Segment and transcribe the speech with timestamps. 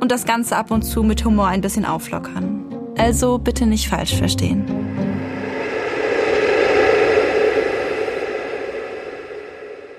[0.00, 2.64] und das Ganze ab und zu mit Humor ein bisschen auflockern.
[2.96, 4.64] Also bitte nicht falsch verstehen.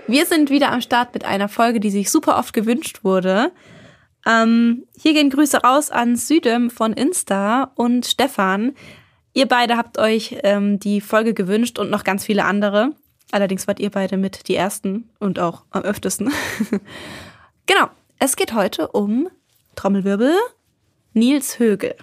[0.08, 3.54] Wir sind wieder am Start mit einer Folge, die sich super oft gewünscht wurde.
[4.28, 8.74] Ähm, hier gehen Grüße raus an Südem von Insta und Stefan.
[9.34, 12.92] Ihr beide habt euch ähm, die Folge gewünscht und noch ganz viele andere.
[13.32, 16.32] Allerdings wart ihr beide mit die ersten und auch am öftesten.
[17.66, 17.88] genau.
[18.20, 19.30] Es geht heute um
[19.76, 20.36] Trommelwirbel,
[21.14, 21.96] Nils Högel.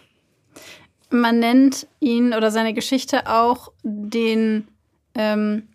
[1.11, 4.69] Man nennt ihn oder seine Geschichte auch den,
[5.15, 5.69] ähm,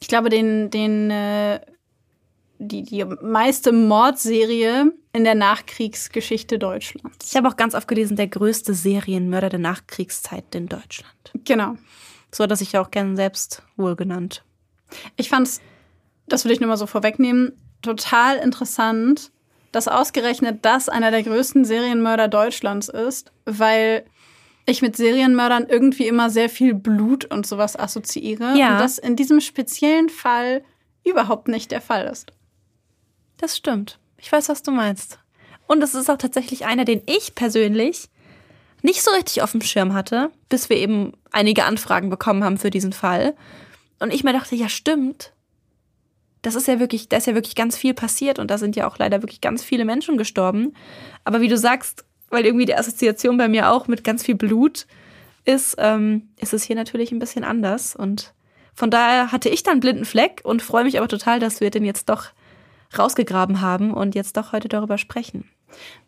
[0.00, 1.60] ich glaube, den, den, äh,
[2.58, 7.30] die, die meiste Mordserie in der Nachkriegsgeschichte Deutschlands.
[7.30, 11.14] Ich habe auch ganz oft gelesen, der größte Serienmörder der Nachkriegszeit in Deutschland.
[11.44, 11.76] Genau.
[12.32, 14.42] So hat sich ja auch gern selbst wohl genannt.
[15.16, 15.60] Ich fand es,
[16.26, 19.30] das will ich nur mal so vorwegnehmen, total interessant,
[19.72, 24.04] dass ausgerechnet das einer der größten Serienmörder Deutschlands ist, weil
[24.66, 28.56] ich mit Serienmördern irgendwie immer sehr viel Blut und sowas assoziiere.
[28.56, 28.74] Ja.
[28.74, 30.62] Und das in diesem speziellen Fall
[31.04, 32.32] überhaupt nicht der Fall ist.
[33.38, 33.98] Das stimmt.
[34.18, 35.18] Ich weiß, was du meinst.
[35.66, 38.08] Und es ist auch tatsächlich einer, den ich persönlich
[38.82, 42.70] nicht so richtig auf dem Schirm hatte, bis wir eben einige Anfragen bekommen haben für
[42.70, 43.34] diesen Fall.
[43.98, 45.32] Und ich mir dachte, ja, stimmt
[46.42, 48.88] das ist ja wirklich, da ist ja wirklich ganz viel passiert und da sind ja
[48.88, 50.74] auch leider wirklich ganz viele Menschen gestorben.
[51.24, 54.86] Aber wie du sagst, weil irgendwie die Assoziation bei mir auch mit ganz viel Blut
[55.44, 57.94] ist, ähm, ist es hier natürlich ein bisschen anders.
[57.94, 58.34] Und
[58.74, 61.84] von daher hatte ich dann blinden Fleck und freue mich aber total, dass wir den
[61.84, 62.26] jetzt doch
[62.98, 65.48] rausgegraben haben und jetzt doch heute darüber sprechen.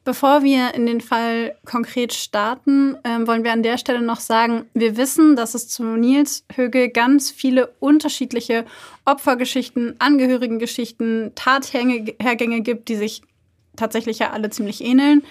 [0.04, 4.66] Bevor wir in den Fall konkret starten, äh, wollen wir an der Stelle noch sagen,
[4.74, 8.66] wir wissen, dass es zu Nils Högel ganz viele unterschiedliche
[9.06, 13.22] Opfergeschichten, Angehörigengeschichten, Tathergänge gibt, die sich
[13.76, 15.22] tatsächlich ja alle ziemlich ähneln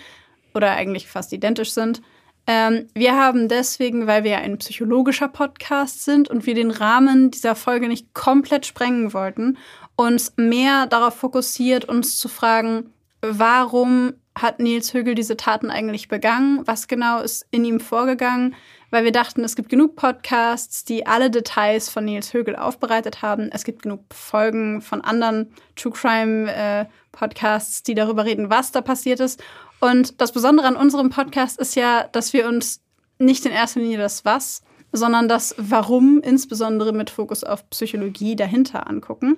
[0.56, 2.02] oder eigentlich fast identisch sind.
[2.46, 7.56] Ähm, wir haben deswegen, weil wir ein psychologischer Podcast sind und wir den Rahmen dieser
[7.56, 9.58] Folge nicht komplett sprengen wollten,
[9.96, 12.92] uns mehr darauf fokussiert, uns zu fragen,
[13.22, 16.62] warum hat Nils Högel diese Taten eigentlich begangen?
[16.66, 18.56] Was genau ist in ihm vorgegangen?
[18.90, 23.50] Weil wir dachten, es gibt genug Podcasts, die alle Details von Nils Högel aufbereitet haben.
[23.52, 28.82] Es gibt genug Folgen von anderen True Crime äh, Podcasts, die darüber reden, was da
[28.82, 29.44] passiert ist.
[29.80, 32.82] Und das Besondere an unserem Podcast ist ja, dass wir uns
[33.20, 38.88] nicht in erster Linie das Was, sondern das Warum, insbesondere mit Fokus auf Psychologie dahinter
[38.88, 39.38] angucken.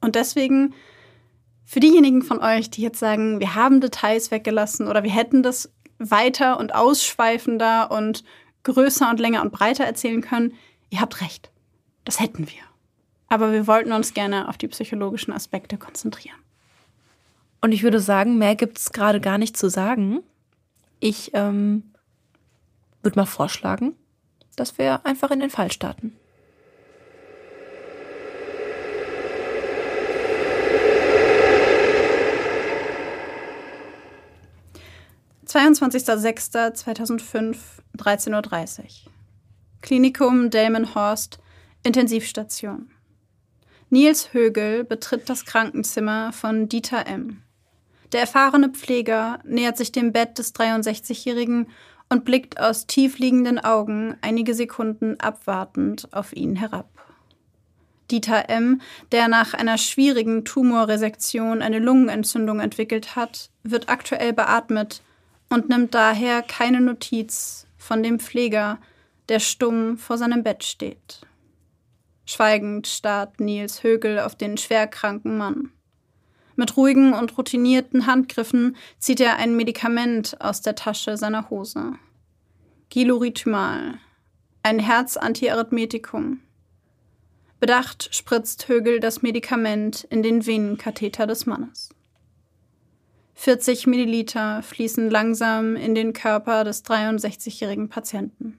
[0.00, 0.74] Und deswegen
[1.70, 5.70] für diejenigen von euch, die jetzt sagen, wir haben Details weggelassen oder wir hätten das
[6.00, 8.24] weiter und ausschweifender und
[8.64, 10.54] größer und länger und breiter erzählen können,
[10.90, 11.52] ihr habt recht.
[12.04, 12.62] Das hätten wir.
[13.28, 16.34] Aber wir wollten uns gerne auf die psychologischen Aspekte konzentrieren.
[17.60, 20.24] Und ich würde sagen, mehr gibt es gerade gar nicht zu sagen.
[20.98, 21.92] Ich ähm,
[23.04, 23.94] würde mal vorschlagen,
[24.56, 26.16] dass wir einfach in den Fall starten.
[35.50, 37.56] 22.06.2005,
[37.98, 38.86] 13.30 Uhr.
[39.82, 41.40] Klinikum Delmenhorst,
[41.82, 42.88] Intensivstation.
[43.88, 47.42] Nils Högel betritt das Krankenzimmer von Dieter M.
[48.12, 51.66] Der erfahrene Pfleger nähert sich dem Bett des 63-Jährigen
[52.08, 56.88] und blickt aus tiefliegenden Augen einige Sekunden abwartend auf ihn herab.
[58.12, 58.80] Dieter M.,
[59.10, 65.02] der nach einer schwierigen Tumorresektion eine Lungenentzündung entwickelt hat, wird aktuell beatmet
[65.50, 68.78] und nimmt daher keine Notiz von dem Pfleger,
[69.28, 71.20] der stumm vor seinem Bett steht.
[72.24, 75.72] Schweigend starrt Nils Högel auf den schwerkranken Mann.
[76.56, 81.94] Mit ruhigen und routinierten Handgriffen zieht er ein Medikament aus der Tasche seiner Hose.
[82.88, 83.98] Gilurithmal,
[84.62, 86.40] ein Herzantiarrhythmetikum.
[87.58, 91.90] Bedacht spritzt Högel das Medikament in den Venenkatheter des Mannes.
[93.40, 98.58] 40 Milliliter fließen langsam in den Körper des 63-jährigen Patienten.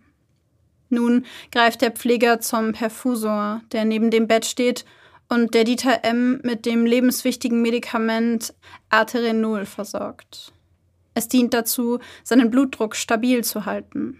[0.89, 4.85] Nun greift der Pfleger zum Perfusor, der neben dem Bett steht
[5.29, 6.41] und der Dieter M.
[6.43, 8.55] mit dem lebenswichtigen Medikament
[8.89, 10.51] Arterenol versorgt.
[11.13, 14.17] Es dient dazu, seinen Blutdruck stabil zu halten.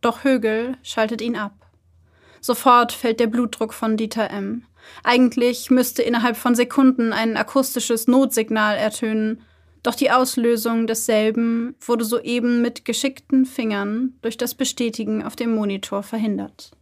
[0.00, 1.66] Doch Högel schaltet ihn ab.
[2.40, 4.64] Sofort fällt der Blutdruck von Dieter M.
[5.02, 9.42] Eigentlich müsste innerhalb von Sekunden ein akustisches Notsignal ertönen,
[9.84, 16.02] doch die Auslösung desselben wurde soeben mit geschickten Fingern durch das Bestätigen auf dem Monitor
[16.02, 16.72] verhindert.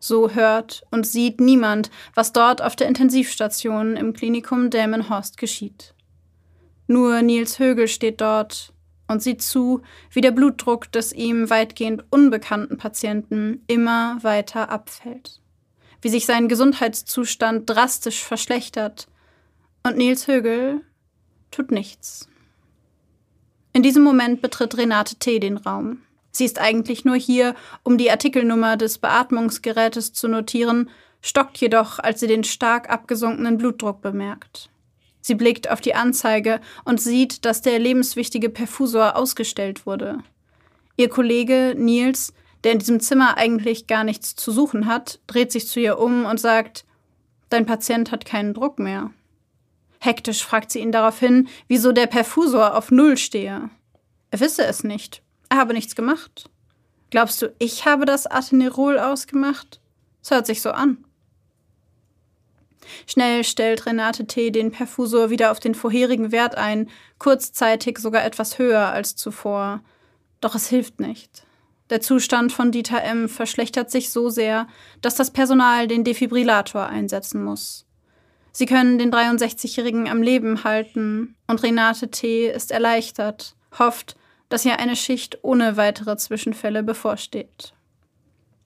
[0.00, 5.94] So hört und sieht niemand, was dort auf der Intensivstation im Klinikum Delmenhorst geschieht.
[6.88, 8.72] Nur Nils Högel steht dort,
[9.08, 9.80] und sieht zu,
[10.12, 15.40] wie der Blutdruck des ihm weitgehend unbekannten Patienten immer weiter abfällt,
[16.02, 19.08] wie sich sein Gesundheitszustand drastisch verschlechtert,
[19.82, 20.82] und Nils Högel
[21.50, 22.28] tut nichts.
[23.72, 25.38] In diesem Moment betritt Renate T.
[25.38, 26.02] den Raum.
[26.30, 30.90] Sie ist eigentlich nur hier, um die Artikelnummer des Beatmungsgerätes zu notieren,
[31.20, 34.70] stockt jedoch, als sie den stark abgesunkenen Blutdruck bemerkt.
[35.20, 40.18] Sie blickt auf die Anzeige und sieht, dass der lebenswichtige Perfusor ausgestellt wurde.
[40.96, 42.32] Ihr Kollege Nils,
[42.64, 46.24] der in diesem Zimmer eigentlich gar nichts zu suchen hat, dreht sich zu ihr um
[46.24, 46.84] und sagt,
[47.50, 49.10] Dein Patient hat keinen Druck mehr.
[50.00, 53.70] Hektisch fragt sie ihn daraufhin, wieso der Perfusor auf Null stehe.
[54.30, 55.22] Er wisse es nicht.
[55.48, 56.50] Er habe nichts gemacht.
[57.10, 59.80] Glaubst du, ich habe das Atenerol ausgemacht?
[60.22, 61.04] Es hört sich so an.
[63.06, 64.50] Schnell stellt Renate T.
[64.50, 69.82] den Perfusor wieder auf den vorherigen Wert ein, kurzzeitig sogar etwas höher als zuvor.
[70.40, 71.44] Doch es hilft nicht.
[71.90, 73.28] Der Zustand von Dieter M.
[73.28, 74.68] verschlechtert sich so sehr,
[75.00, 77.86] dass das Personal den Defibrillator einsetzen muss.
[78.58, 82.48] Sie können den 63-Jährigen am Leben halten und Renate T.
[82.48, 84.16] ist erleichtert, hofft,
[84.48, 87.72] dass ihr eine Schicht ohne weitere Zwischenfälle bevorsteht.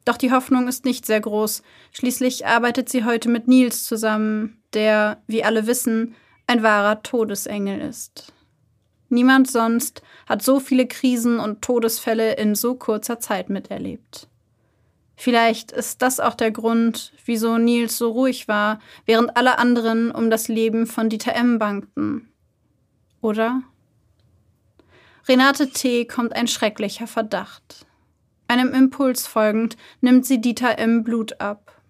[0.06, 1.62] Doch die Hoffnung ist nicht sehr groß.
[1.93, 6.15] Schließlich arbeitet sie heute mit Nils zusammen, der, wie alle wissen,
[6.47, 8.33] ein wahrer Todesengel ist.
[9.11, 14.27] Niemand sonst hat so viele Krisen und Todesfälle in so kurzer Zeit miterlebt.
[15.17, 20.31] Vielleicht ist das auch der Grund, wieso Nils so ruhig war, während alle anderen um
[20.31, 21.59] das Leben von Dieter M.
[21.59, 22.32] bangten.
[23.20, 23.62] Oder?
[25.29, 26.06] Renate T.
[26.06, 27.87] kommt ein schrecklicher Verdacht.
[28.49, 31.05] Einem Impuls folgend nimmt sie Dieter M.
[31.05, 31.81] Blut ab.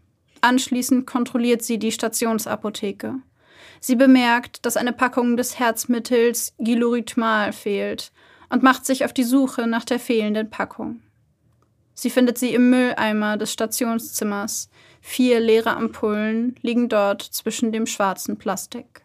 [0.42, 3.14] Anschließend kontrolliert sie die Stationsapotheke.
[3.80, 8.12] Sie bemerkt, dass eine Packung des Herzmittels Gilurithmal fehlt
[8.50, 11.00] und macht sich auf die Suche nach der fehlenden Packung.
[11.94, 14.70] Sie findet sie im Mülleimer des Stationszimmers.
[15.00, 19.02] Vier leere Ampullen liegen dort zwischen dem schwarzen Plastik.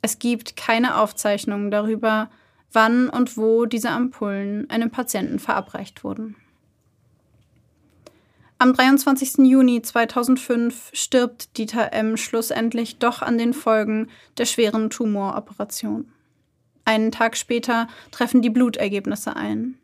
[0.00, 2.30] Es gibt keine Aufzeichnungen darüber,
[2.72, 6.36] wann und wo diese Ampullen einem Patienten verabreicht wurden.
[8.58, 9.38] Am 23.
[9.38, 12.16] Juni 2005 stirbt Dieter M.
[12.16, 14.08] schlussendlich doch an den Folgen
[14.38, 16.12] der schweren Tumoroperation.
[16.84, 19.78] Einen Tag später treffen die Blutergebnisse ein.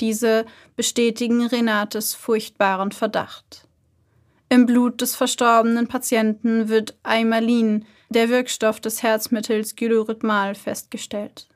[0.00, 3.66] Diese bestätigen Renates furchtbaren Verdacht.
[4.48, 11.48] Im Blut des verstorbenen Patienten wird Aimalin, der Wirkstoff des Herzmittels Gylorhythmal, festgestellt.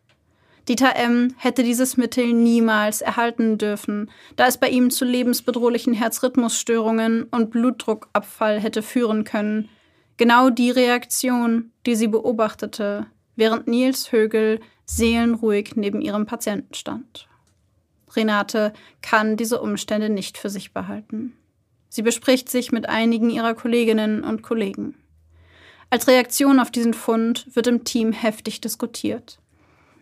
[0.69, 1.35] Dieter M.
[1.39, 8.61] hätte dieses Mittel niemals erhalten dürfen, da es bei ihm zu lebensbedrohlichen Herzrhythmusstörungen und Blutdruckabfall
[8.61, 9.69] hätte führen können.
[10.17, 13.07] Genau die Reaktion, die sie beobachtete,
[13.37, 17.30] während Nils Högel seelenruhig neben ihrem Patienten stand.
[18.17, 21.35] Renate kann diese Umstände nicht für sich behalten.
[21.89, 24.95] Sie bespricht sich mit einigen ihrer Kolleginnen und Kollegen.
[25.91, 29.41] Als Reaktion auf diesen Fund wird im Team heftig diskutiert.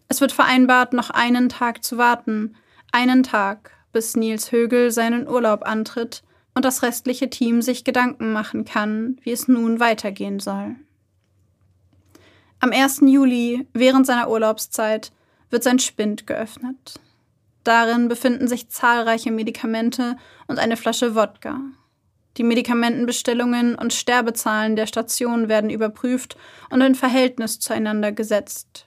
[0.09, 2.57] Es wird vereinbart, noch einen Tag zu warten,
[2.93, 6.23] einen Tag, bis Nils Högel seinen Urlaub antritt
[6.55, 10.77] und das restliche Team sich Gedanken machen kann, wie es nun weitergehen soll.
[12.61, 13.01] Am 1.
[13.07, 15.13] Juli, während seiner Urlaubszeit,
[15.51, 17.01] wird sein Spind geöffnet.
[17.69, 21.61] Darin befinden sich zahlreiche Medikamente und eine Flasche Wodka.
[22.39, 26.39] Die Medikamentenbestellungen und Sterbezahlen der Station werden überprüft
[26.71, 28.87] und in Verhältnis zueinander gesetzt.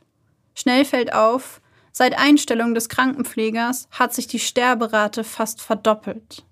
[0.55, 1.61] Schnell fällt auf,
[1.91, 6.43] seit Einstellung des Krankenpflegers hat sich die Sterberate fast verdoppelt.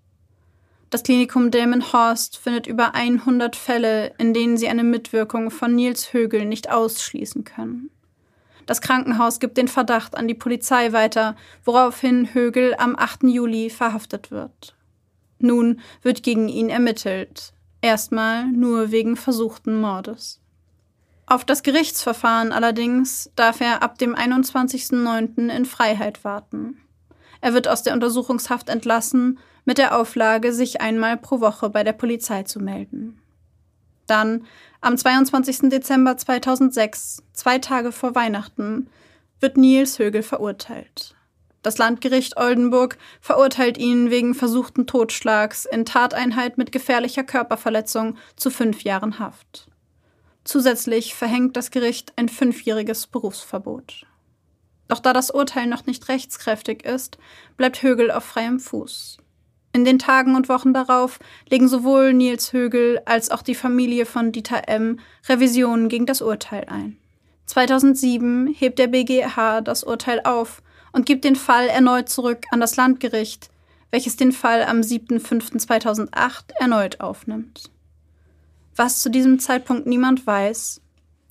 [0.92, 6.46] Das Klinikum Delmenhorst findet über 100 Fälle, in denen sie eine Mitwirkung von Nils Högel
[6.46, 7.90] nicht ausschließen können.
[8.70, 11.36] Das Krankenhaus gibt den Verdacht an die Polizei weiter,
[11.66, 13.24] woraufhin Högel am 8.
[13.24, 14.76] Juli verhaftet wird.
[15.40, 20.40] Nun wird gegen ihn ermittelt, erstmal nur wegen versuchten Mordes.
[21.26, 25.50] Auf das Gerichtsverfahren allerdings darf er ab dem 21.09.
[25.50, 26.78] in Freiheit warten.
[27.42, 31.94] Er wird aus der Untersuchungshaft entlassen, mit der Auflage, sich einmal pro Woche bei der
[31.94, 33.20] Polizei zu melden.
[34.10, 34.46] Dann
[34.82, 35.70] am 22.
[35.70, 38.90] Dezember 2006, zwei Tage vor Weihnachten,
[39.40, 41.16] wird Nils Högel verurteilt.
[41.62, 48.84] Das Landgericht Oldenburg verurteilt ihn wegen versuchten Totschlags in Tateinheit mit gefährlicher Körperverletzung zu fünf
[48.84, 49.68] Jahren Haft.
[50.44, 54.08] Zusätzlich verhängt das Gericht ein fünfjähriges Berufsverbot.
[54.88, 57.20] Doch da das Urteil noch nicht rechtskräftig ist,
[57.58, 59.20] bleibt Högel auf freiem Fuß.
[59.72, 64.32] In den Tagen und Wochen darauf legen sowohl Nils Högel als auch die Familie von
[64.32, 65.00] Dieter M.
[65.28, 66.98] Revisionen gegen das Urteil ein.
[67.46, 70.62] 2007 hebt der BGH das Urteil auf
[70.92, 73.50] und gibt den Fall erneut zurück an das Landgericht,
[73.92, 76.10] welches den Fall am 7.5.2008
[76.60, 77.70] erneut aufnimmt.
[78.76, 80.82] Was zu diesem Zeitpunkt niemand weiß,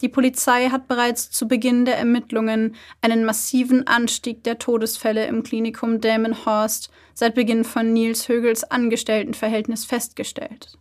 [0.01, 6.01] die Polizei hat bereits zu Beginn der Ermittlungen einen massiven Anstieg der Todesfälle im Klinikum
[6.01, 10.79] Delmenhorst seit Beginn von Nils Högels Angestelltenverhältnis festgestellt.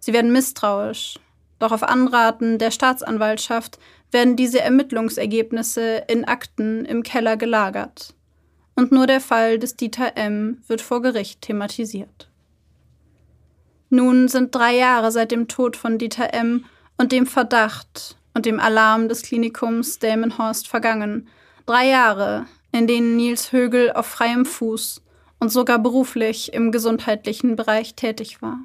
[0.00, 1.20] Sie werden misstrauisch,
[1.60, 3.78] doch auf Anraten der Staatsanwaltschaft
[4.10, 8.14] werden diese Ermittlungsergebnisse in Akten im Keller gelagert.
[8.74, 10.60] Und nur der Fall des Dieter M.
[10.66, 12.28] wird vor Gericht thematisiert.
[13.90, 16.64] Nun sind drei Jahre seit dem Tod von Dieter M.
[16.98, 21.28] und dem Verdacht, und dem Alarm des Klinikums Delmenhorst vergangen.
[21.64, 25.04] Drei Jahre, in denen Nils Högel auf freiem Fuß
[25.44, 28.60] und sogar beruflich im gesundheitlichen Bereich tätig war.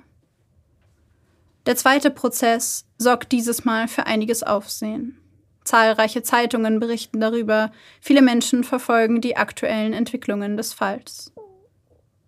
[1.65, 5.17] Der zweite Prozess sorgt dieses Mal für einiges Aufsehen.
[5.65, 11.33] Zahlreiche Zeitungen berichten darüber, viele Menschen verfolgen die aktuellen Entwicklungen des Falls.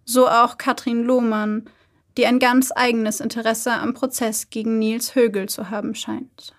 [0.03, 1.69] So auch Katrin Lohmann,
[2.17, 6.53] die ein ganz eigenes Interesse am Prozess gegen Nils Högel zu haben scheint.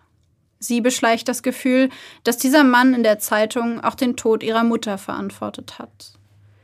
[0.58, 1.90] Sie beschleicht das Gefühl,
[2.24, 6.14] dass dieser Mann in der Zeitung auch den Tod ihrer Mutter verantwortet hat.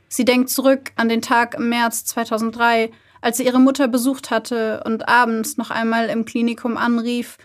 [0.08, 4.82] Sie denkt zurück an den Tag im März 2003, als sie ihre Mutter besucht hatte
[4.84, 7.36] und abends noch einmal im Klinikum anrief,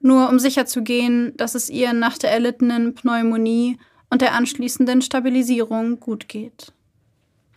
[0.00, 3.78] nur um sicherzugehen, dass es ihr nach der erlittenen Pneumonie
[4.10, 6.72] und der anschließenden Stabilisierung gut geht.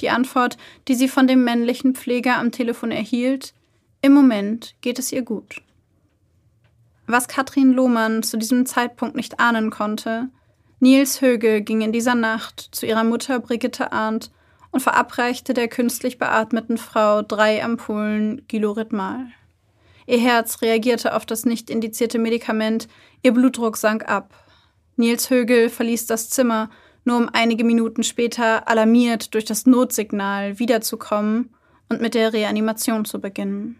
[0.01, 3.53] Die Antwort, die sie von dem männlichen Pfleger am Telefon erhielt,
[4.01, 5.61] im Moment geht es ihr gut.
[7.05, 10.29] Was Katrin Lohmann zu diesem Zeitpunkt nicht ahnen konnte,
[10.79, 14.31] Nils Höge ging in dieser Nacht zu ihrer Mutter Brigitte Arndt
[14.71, 19.27] und verabreichte der künstlich beatmeten Frau drei Ampullen Gilorhythmal.
[20.05, 22.87] Ihr Herz reagierte auf das nicht indizierte Medikament,
[23.21, 24.33] ihr Blutdruck sank ab.
[24.95, 26.69] Nils Högel verließ das Zimmer,
[27.05, 31.53] nur um einige Minuten später alarmiert durch das Notsignal wiederzukommen
[31.89, 33.79] und mit der Reanimation zu beginnen.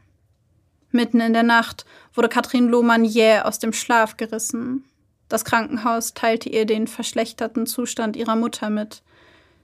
[0.92, 4.84] Mitten in der Nacht wurde Katrin Lohmann jäh aus dem Schlaf gerissen.
[5.28, 9.04] Das Krankenhaus teilte ihr den verschlechterten Zustand ihrer Mutter mit.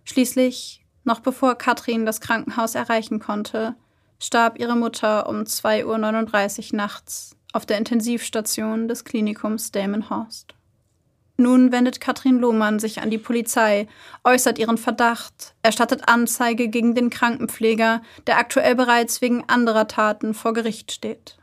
[0.03, 3.75] Schließlich, noch bevor Katrin das Krankenhaus erreichen konnte,
[4.19, 10.55] starb ihre Mutter um 2.39 Uhr nachts auf der Intensivstation des Klinikums Delmenhorst.
[11.37, 13.87] Nun wendet Katrin Lohmann sich an die Polizei,
[14.23, 20.53] äußert ihren Verdacht, erstattet Anzeige gegen den Krankenpfleger, der aktuell bereits wegen anderer Taten vor
[20.53, 21.37] Gericht steht.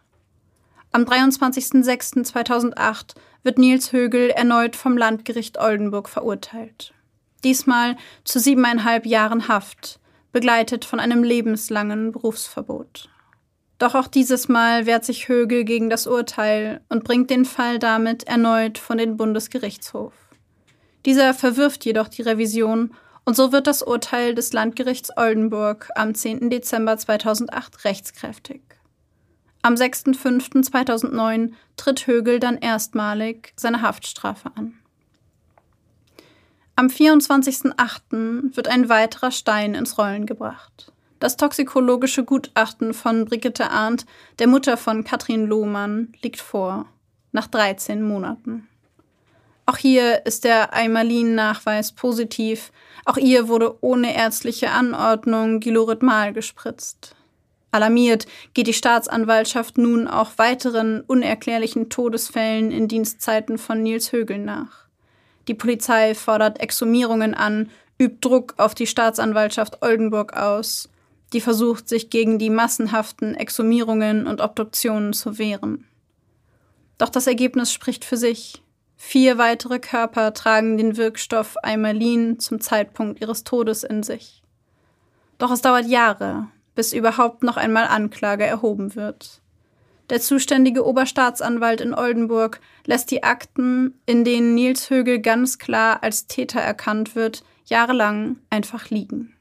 [0.93, 6.95] Am 23.06.2008 wird Nils Högel erneut vom Landgericht Oldenburg verurteilt.
[7.45, 10.01] Diesmal zu siebeneinhalb Jahren Haft,
[10.33, 13.09] begleitet von einem lebenslangen Berufsverbot.
[13.79, 18.25] Doch auch dieses Mal wehrt sich Högel gegen das Urteil und bringt den Fall damit
[18.25, 20.13] erneut von den Bundesgerichtshof.
[21.05, 22.95] Dieser verwirft jedoch die Revision
[23.25, 26.49] und so wird das Urteil des Landgerichts Oldenburg am 10.
[26.51, 28.63] Dezember 2008 rechtskräftig.
[29.63, 34.75] Am 6.5.2009 tritt Högel dann erstmalig seine Haftstrafe an.
[36.75, 38.57] Am 24.08.
[38.57, 40.91] wird ein weiterer Stein ins Rollen gebracht.
[41.21, 44.07] Das toxikologische Gutachten von Brigitte Arndt,
[44.39, 46.87] der Mutter von Katrin Lohmann, liegt vor,
[47.31, 48.67] nach 13 Monaten.
[49.67, 52.73] Auch hier ist der Eimalin-Nachweis positiv.
[53.05, 57.15] Auch ihr wurde ohne ärztliche Anordnung Gilorhythmal gespritzt.
[57.71, 64.82] Alarmiert geht die Staatsanwaltschaft nun auch weiteren unerklärlichen Todesfällen in Dienstzeiten von Nils Högel nach.
[65.49, 70.89] Die Polizei fordert Exhumierungen an, übt Druck auf die Staatsanwaltschaft Oldenburg aus
[71.33, 75.87] die versucht, sich gegen die massenhaften Exhumierungen und Obduktionen zu wehren.
[76.99, 78.63] Doch das Ergebnis spricht für sich.
[78.97, 84.43] Vier weitere Körper tragen den Wirkstoff Eimerlin zum Zeitpunkt ihres Todes in sich.
[85.39, 89.42] Doch es dauert Jahre, bis überhaupt noch einmal Anklage erhoben wird.
[90.13, 96.27] Der zuständige Oberstaatsanwalt in Oldenburg lässt die Akten, in denen Nils Högel ganz klar als
[96.27, 99.35] Täter erkannt wird, jahrelang einfach liegen.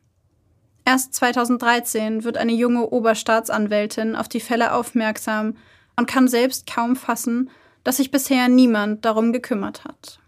[0.86, 5.58] Erst 2013 wird eine junge Oberstaatsanwältin auf die Fälle aufmerksam
[5.98, 7.50] und kann selbst kaum fassen,
[7.84, 10.22] dass sich bisher niemand darum gekümmert hat.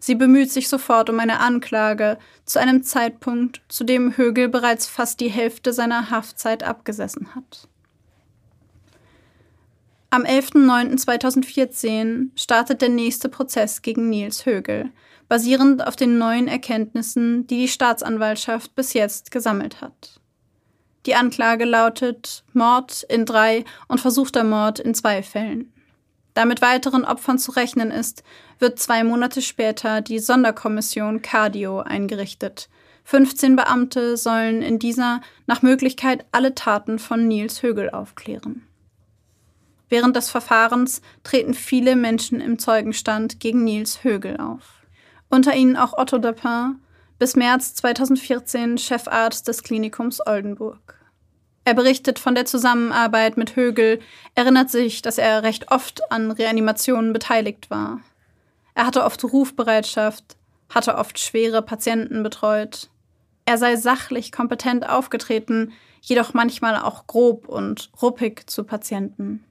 [0.00, 5.20] Sie bemüht sich sofort um eine Anklage zu einem Zeitpunkt, zu dem Högel bereits fast
[5.20, 7.69] die Hälfte seiner Haftzeit abgesessen hat.
[10.12, 14.90] Am 11.09.2014 startet der nächste Prozess gegen Nils Högel,
[15.28, 20.18] basierend auf den neuen Erkenntnissen, die die Staatsanwaltschaft bis jetzt gesammelt hat.
[21.06, 25.72] Die Anklage lautet Mord in drei und versuchter Mord in zwei Fällen.
[26.34, 28.24] Da mit weiteren Opfern zu rechnen ist,
[28.58, 32.68] wird zwei Monate später die Sonderkommission Cardio eingerichtet.
[33.04, 38.66] 15 Beamte sollen in dieser nach Möglichkeit alle Taten von Nils Högel aufklären.
[39.90, 44.62] Während des Verfahrens treten viele Menschen im Zeugenstand gegen Nils Högel auf.
[45.28, 46.76] Unter ihnen auch Otto Dapin,
[47.18, 50.96] bis März 2014 Chefarzt des Klinikums Oldenburg.
[51.64, 54.00] Er berichtet von der Zusammenarbeit mit Högel,
[54.34, 58.00] erinnert sich, dass er recht oft an Reanimationen beteiligt war.
[58.74, 60.36] Er hatte oft Rufbereitschaft,
[60.68, 62.88] hatte oft schwere Patienten betreut.
[63.44, 69.44] Er sei sachlich kompetent aufgetreten, jedoch manchmal auch grob und ruppig zu Patienten.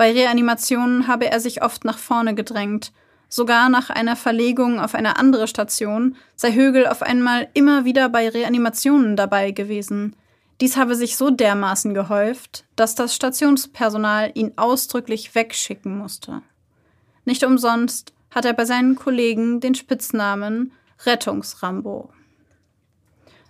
[0.00, 2.90] Bei Reanimationen habe er sich oft nach vorne gedrängt.
[3.28, 8.26] Sogar nach einer Verlegung auf eine andere Station sei Högel auf einmal immer wieder bei
[8.30, 10.16] Reanimationen dabei gewesen.
[10.62, 16.40] Dies habe sich so dermaßen gehäuft, dass das Stationspersonal ihn ausdrücklich wegschicken musste.
[17.26, 20.72] Nicht umsonst hat er bei seinen Kollegen den Spitznamen
[21.04, 22.08] Rettungsrambo.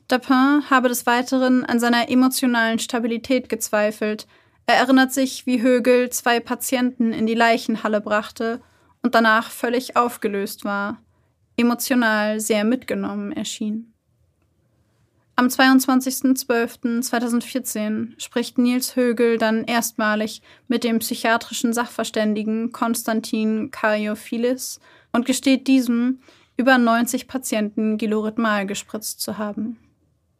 [0.08, 4.26] Dapin habe des Weiteren an seiner emotionalen Stabilität gezweifelt,
[4.70, 8.60] er erinnert sich, wie Högel zwei Patienten in die Leichenhalle brachte
[9.02, 11.02] und danach völlig aufgelöst war,
[11.56, 13.92] emotional sehr mitgenommen erschien.
[15.34, 24.78] Am 22.12.2014 spricht Nils Högel dann erstmalig mit dem psychiatrischen Sachverständigen Konstantin Karyophilis
[25.10, 26.20] und gesteht diesem,
[26.56, 29.80] über 90 Patienten Gilorhythmal gespritzt zu haben.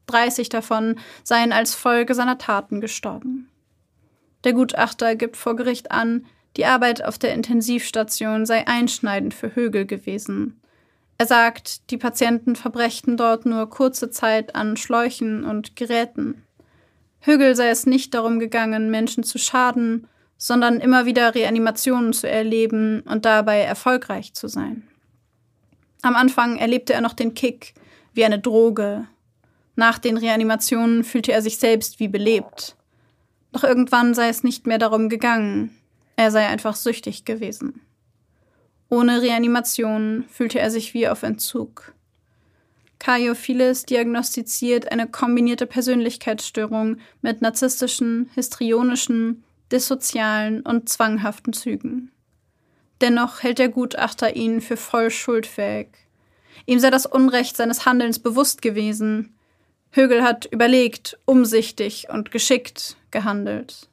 [0.06, 3.49] 30 davon seien als Folge seiner Taten gestorben.
[4.44, 6.26] Der Gutachter gibt vor Gericht an,
[6.56, 10.60] die Arbeit auf der Intensivstation sei einschneidend für Högel gewesen.
[11.18, 16.44] Er sagt, die Patienten verbrächten dort nur kurze Zeit an Schläuchen und Geräten.
[17.20, 23.02] Högel sei es nicht darum gegangen, Menschen zu schaden, sondern immer wieder Reanimationen zu erleben
[23.02, 24.88] und dabei erfolgreich zu sein.
[26.00, 27.74] Am Anfang erlebte er noch den Kick
[28.14, 29.06] wie eine Droge.
[29.76, 32.76] Nach den Reanimationen fühlte er sich selbst wie belebt.
[33.52, 35.76] Doch irgendwann sei es nicht mehr darum gegangen.
[36.16, 37.80] Er sei einfach süchtig gewesen.
[38.88, 41.94] Ohne Reanimation fühlte er sich wie auf Entzug.
[42.98, 52.12] Karyophiles diagnostiziert eine kombinierte Persönlichkeitsstörung mit narzisstischen, histrionischen, dissozialen und zwanghaften Zügen.
[53.00, 55.88] Dennoch hält der Gutachter ihn für voll schuldfähig.
[56.66, 59.34] Ihm sei das Unrecht seines Handelns bewusst gewesen.
[59.92, 63.88] Högel hat überlegt, umsichtig und geschickt gehandelt.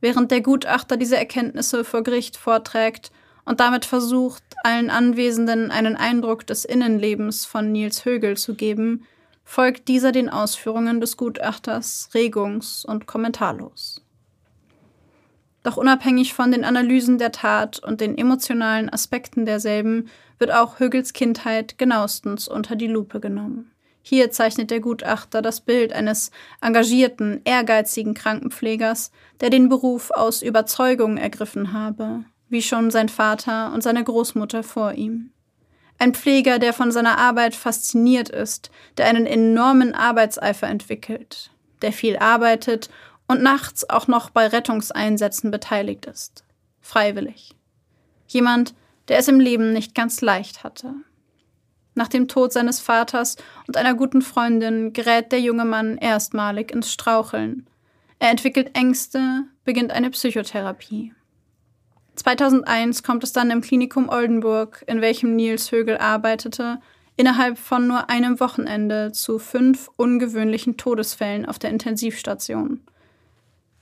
[0.00, 3.10] Während der Gutachter diese Erkenntnisse vor Gericht vorträgt
[3.46, 9.06] und damit versucht, allen Anwesenden einen Eindruck des Innenlebens von Nils Högel zu geben,
[9.42, 14.02] folgt dieser den Ausführungen des Gutachters regungs- und kommentarlos.
[15.62, 21.12] Doch unabhängig von den Analysen der Tat und den emotionalen Aspekten derselben wird auch Högels
[21.12, 23.72] Kindheit genauestens unter die Lupe genommen.
[24.08, 31.16] Hier zeichnet der Gutachter das Bild eines engagierten, ehrgeizigen Krankenpflegers, der den Beruf aus Überzeugung
[31.16, 35.32] ergriffen habe, wie schon sein Vater und seine Großmutter vor ihm.
[35.98, 41.50] Ein Pfleger, der von seiner Arbeit fasziniert ist, der einen enormen Arbeitseifer entwickelt,
[41.82, 42.90] der viel arbeitet
[43.26, 46.44] und nachts auch noch bei Rettungseinsätzen beteiligt ist.
[46.80, 47.56] Freiwillig.
[48.28, 48.72] Jemand,
[49.08, 50.94] der es im Leben nicht ganz leicht hatte.
[51.96, 56.92] Nach dem Tod seines Vaters und einer guten Freundin gerät der junge Mann erstmalig ins
[56.92, 57.66] Straucheln.
[58.18, 61.14] Er entwickelt Ängste, beginnt eine Psychotherapie.
[62.14, 66.80] 2001 kommt es dann im Klinikum Oldenburg, in welchem Nils Högel arbeitete,
[67.16, 72.82] innerhalb von nur einem Wochenende zu fünf ungewöhnlichen Todesfällen auf der Intensivstation.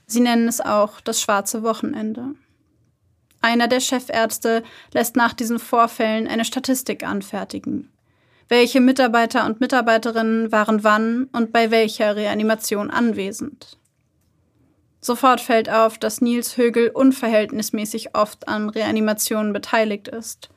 [0.07, 2.35] Sie nennen es auch das schwarze Wochenende.
[3.41, 7.91] Einer der Chefärzte lässt nach diesen Vorfällen eine Statistik anfertigen.
[8.47, 13.79] Welche Mitarbeiter und Mitarbeiterinnen waren wann und bei welcher Reanimation anwesend?
[15.01, 20.49] Sofort fällt auf, dass Nils Högel unverhältnismäßig oft an Reanimationen beteiligt ist.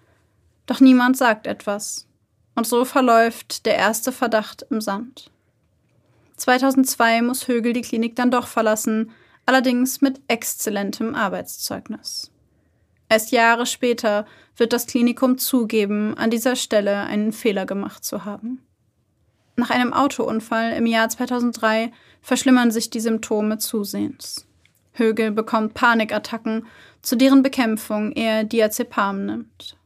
[0.66, 2.06] Doch niemand sagt etwas.
[2.54, 5.30] Und so verläuft der erste Verdacht im Sand.
[6.36, 9.12] 2002 muss Högel die Klinik dann doch verlassen,
[9.46, 12.30] allerdings mit exzellentem Arbeitszeugnis.
[13.08, 18.60] Erst Jahre später wird das Klinikum zugeben, an dieser Stelle einen Fehler gemacht zu haben.
[19.56, 21.90] Nach einem Autounfall im Jahr 2003
[22.20, 24.46] verschlimmern sich die Symptome zusehends.
[24.92, 26.66] Högel bekommt Panikattacken,
[27.02, 29.76] zu deren Bekämpfung er Diazepam nimmt.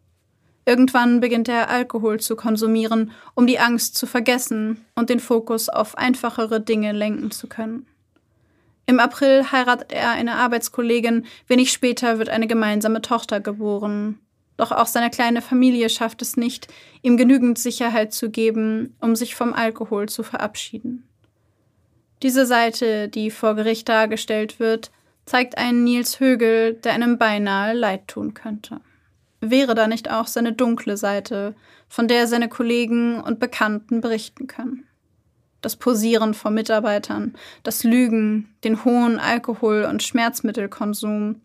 [0.65, 5.99] Irgendwann beginnt er Alkohol zu konsumieren, um die Angst zu vergessen und den Fokus auf
[5.99, 7.87] einfachere Dinge lenken zu können.
[8.93, 14.19] Im April heiratet er eine Arbeitskollegin, wenig später wird eine gemeinsame Tochter geboren.
[14.59, 16.69] Doch auch seine kleine Familie schafft es nicht,
[17.01, 21.09] ihm genügend Sicherheit zu geben, um sich vom Alkohol zu verabschieden.
[22.23, 24.91] Diese Seite, die vor Gericht dargestellt wird,
[25.25, 28.83] zeigt einen Nils Högel, der einem beinahe leid tun könnte.
[29.41, 31.55] Wäre da nicht auch seine dunkle Seite,
[31.89, 34.87] von der seine Kollegen und Bekannten berichten können?
[35.63, 41.41] Das Posieren vor Mitarbeitern, das Lügen, den hohen Alkohol- und Schmerzmittelkonsum,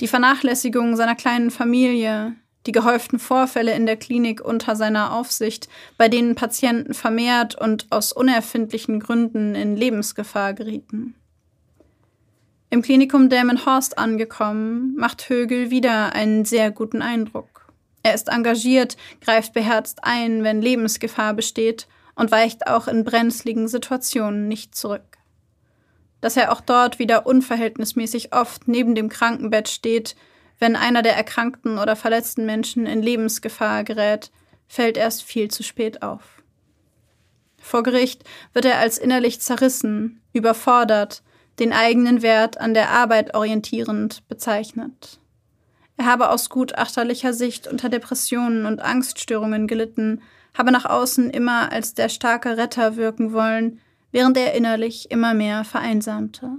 [0.00, 2.34] die Vernachlässigung seiner kleinen Familie,
[2.66, 8.12] die gehäuften Vorfälle in der Klinik unter seiner Aufsicht, bei denen Patienten vermehrt und aus
[8.14, 11.14] unerfindlichen Gründen in Lebensgefahr gerieten.
[12.70, 17.72] Im Klinikum Delmenhorst angekommen, macht Högel wieder einen sehr guten Eindruck.
[18.02, 24.48] Er ist engagiert, greift beherzt ein, wenn Lebensgefahr besteht und weicht auch in brenzligen Situationen
[24.48, 25.18] nicht zurück.
[26.20, 30.16] Dass er auch dort wieder unverhältnismäßig oft neben dem Krankenbett steht,
[30.58, 34.30] wenn einer der erkrankten oder verletzten Menschen in Lebensgefahr gerät,
[34.68, 36.42] fällt erst viel zu spät auf.
[37.60, 41.22] Vor Gericht wird er als innerlich zerrissen, überfordert,
[41.58, 45.18] den eigenen Wert an der Arbeit orientierend bezeichnet.
[45.96, 50.22] Er habe aus gutachterlicher Sicht unter Depressionen und Angststörungen gelitten,
[50.54, 53.80] habe nach außen immer als der starke Retter wirken wollen,
[54.12, 56.50] während er innerlich immer mehr vereinsamte.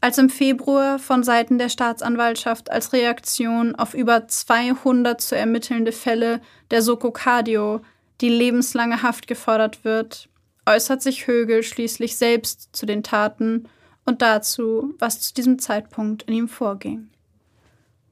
[0.00, 6.40] Als im Februar von Seiten der Staatsanwaltschaft als Reaktion auf über 200 zu ermittelnde Fälle
[6.70, 7.80] der Sokokardio
[8.20, 10.28] die lebenslange Haft gefordert wird,
[10.66, 13.68] äußert sich Högel schließlich selbst zu den Taten
[14.04, 17.08] und dazu, was zu diesem Zeitpunkt in ihm vorging.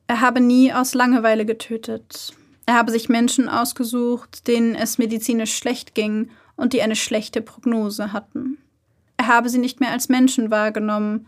[0.07, 2.35] Er habe nie aus Langeweile getötet.
[2.67, 8.13] Er habe sich Menschen ausgesucht, denen es medizinisch schlecht ging und die eine schlechte Prognose
[8.13, 8.59] hatten.
[9.17, 11.27] Er habe sie nicht mehr als Menschen wahrgenommen.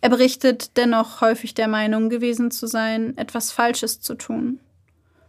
[0.00, 4.60] Er berichtet dennoch häufig der Meinung gewesen zu sein, etwas Falsches zu tun.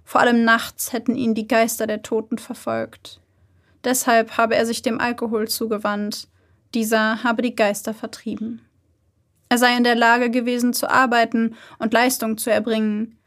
[0.06, 3.20] Vor allem nachts hätten ihn die Geister der Toten verfolgt.
[3.84, 6.28] Deshalb habe er sich dem Alkohol zugewandt,
[6.74, 8.62] dieser habe die Geister vertrieben.
[9.50, 13.18] Er sei in der Lage gewesen zu arbeiten und Leistung zu erbringen.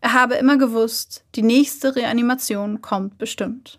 [0.00, 3.78] Er habe immer gewusst, die nächste Reanimation kommt bestimmt.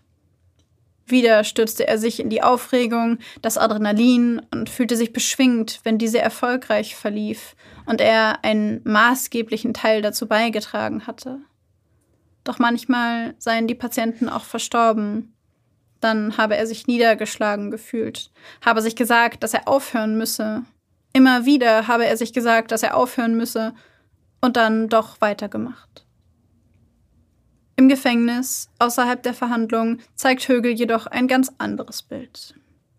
[1.06, 6.20] Wieder stürzte er sich in die Aufregung, das Adrenalin und fühlte sich beschwingt, wenn diese
[6.20, 7.56] erfolgreich verlief
[7.86, 11.40] und er einen maßgeblichen Teil dazu beigetragen hatte.
[12.44, 15.34] Doch manchmal seien die Patienten auch verstorben,
[16.00, 18.32] dann habe er sich niedergeschlagen gefühlt,
[18.66, 20.64] habe sich gesagt, dass er aufhören müsse.
[21.14, 23.74] Immer wieder habe er sich gesagt, dass er aufhören müsse
[24.40, 26.06] und dann doch weitergemacht.
[27.82, 32.54] Im Gefängnis, außerhalb der Verhandlung, zeigt Högel jedoch ein ganz anderes Bild.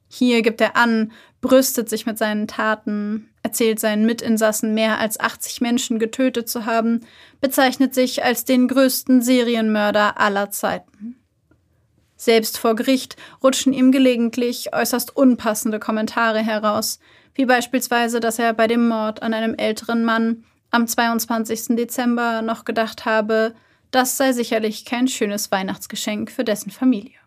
[0.08, 5.60] Hier gibt er an, brüstet sich mit seinen Taten, erzählt seinen Mitinsassen mehr als 80
[5.60, 7.02] Menschen getötet zu haben,
[7.40, 11.14] bezeichnet sich als den größten Serienmörder aller Zeiten.
[12.16, 16.98] Selbst vor Gericht rutschen ihm gelegentlich äußerst unpassende Kommentare heraus,
[17.36, 20.42] wie beispielsweise, dass er bei dem Mord an einem älteren Mann
[20.72, 21.76] am 22.
[21.76, 23.54] Dezember noch gedacht habe,
[23.92, 27.18] das sei sicherlich kein schönes Weihnachtsgeschenk für dessen Familie.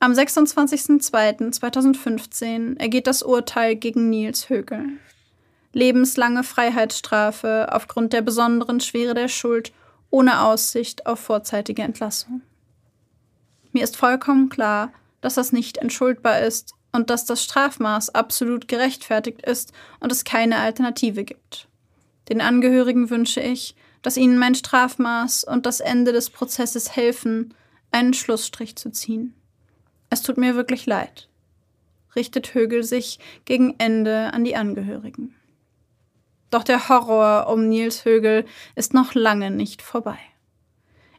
[0.00, 4.98] Am 26.02.2015 ergeht das Urteil gegen Nils Högel.
[5.72, 9.72] Lebenslange Freiheitsstrafe aufgrund der besonderen Schwere der Schuld
[10.10, 12.42] ohne Aussicht auf vorzeitige Entlassung.
[13.72, 19.42] Mir ist vollkommen klar, dass das nicht entschuldbar ist und dass das Strafmaß absolut gerechtfertigt
[19.42, 21.68] ist und es keine Alternative gibt.
[22.30, 27.54] Den Angehörigen wünsche ich, dass ihnen mein Strafmaß und das Ende des Prozesses helfen,
[27.90, 29.34] einen Schlussstrich zu ziehen.
[30.10, 31.28] Es tut mir wirklich leid,
[32.14, 35.34] richtet Högel sich gegen Ende an die Angehörigen.
[36.50, 38.44] Doch der Horror um Nils Högel
[38.76, 40.18] ist noch lange nicht vorbei.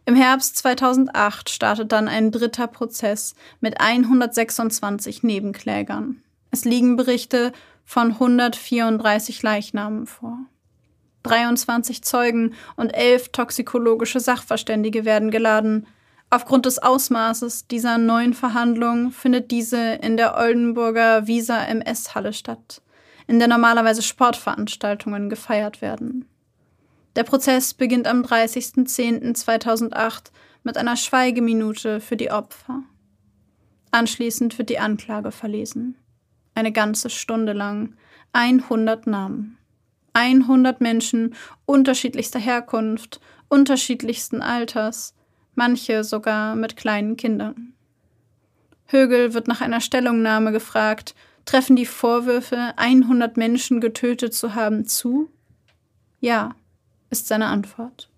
[0.06, 6.24] Im Herbst 2008 startet dann ein dritter Prozess mit 126 Nebenklägern.
[6.50, 7.52] Es liegen Berichte
[7.84, 10.40] von 134 Leichnamen vor.
[11.28, 15.88] 23 Zeugen und elf toxikologische Sachverständige werden geladen.
[16.30, 22.82] Aufgrund des Ausmaßes dieser neuen Verhandlung findet diese in der Oldenburger Visa MS-Halle statt,
[23.28, 26.28] in der normalerweise Sportveranstaltungen gefeiert werden.
[27.16, 30.32] Der Prozess beginnt am 30.10.2008
[30.64, 32.84] mit einer Schweigeminute für die Opfer.
[33.92, 35.96] Anschließend wird die Anklage verlesen.
[36.54, 37.96] Eine ganze Stunde lang.
[38.34, 39.57] 100 Namen.
[40.18, 41.36] 100 Menschen
[41.68, 45.14] unterschiedlichster Herkunft, unterschiedlichsten Alters,
[45.54, 47.74] manche sogar mit kleinen Kindern.
[48.88, 51.14] Högel wird nach einer Stellungnahme gefragt,
[51.46, 55.30] treffen die Vorwürfe, 100 Menschen getötet zu haben, zu?
[56.20, 56.56] Ja
[57.10, 58.10] ist seine Antwort.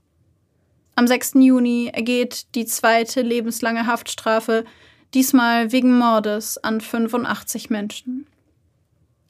[0.96, 1.34] Am 6.
[1.36, 4.66] Juni ergeht die zweite lebenslange Haftstrafe,
[5.14, 8.26] diesmal wegen Mordes an 85 Menschen.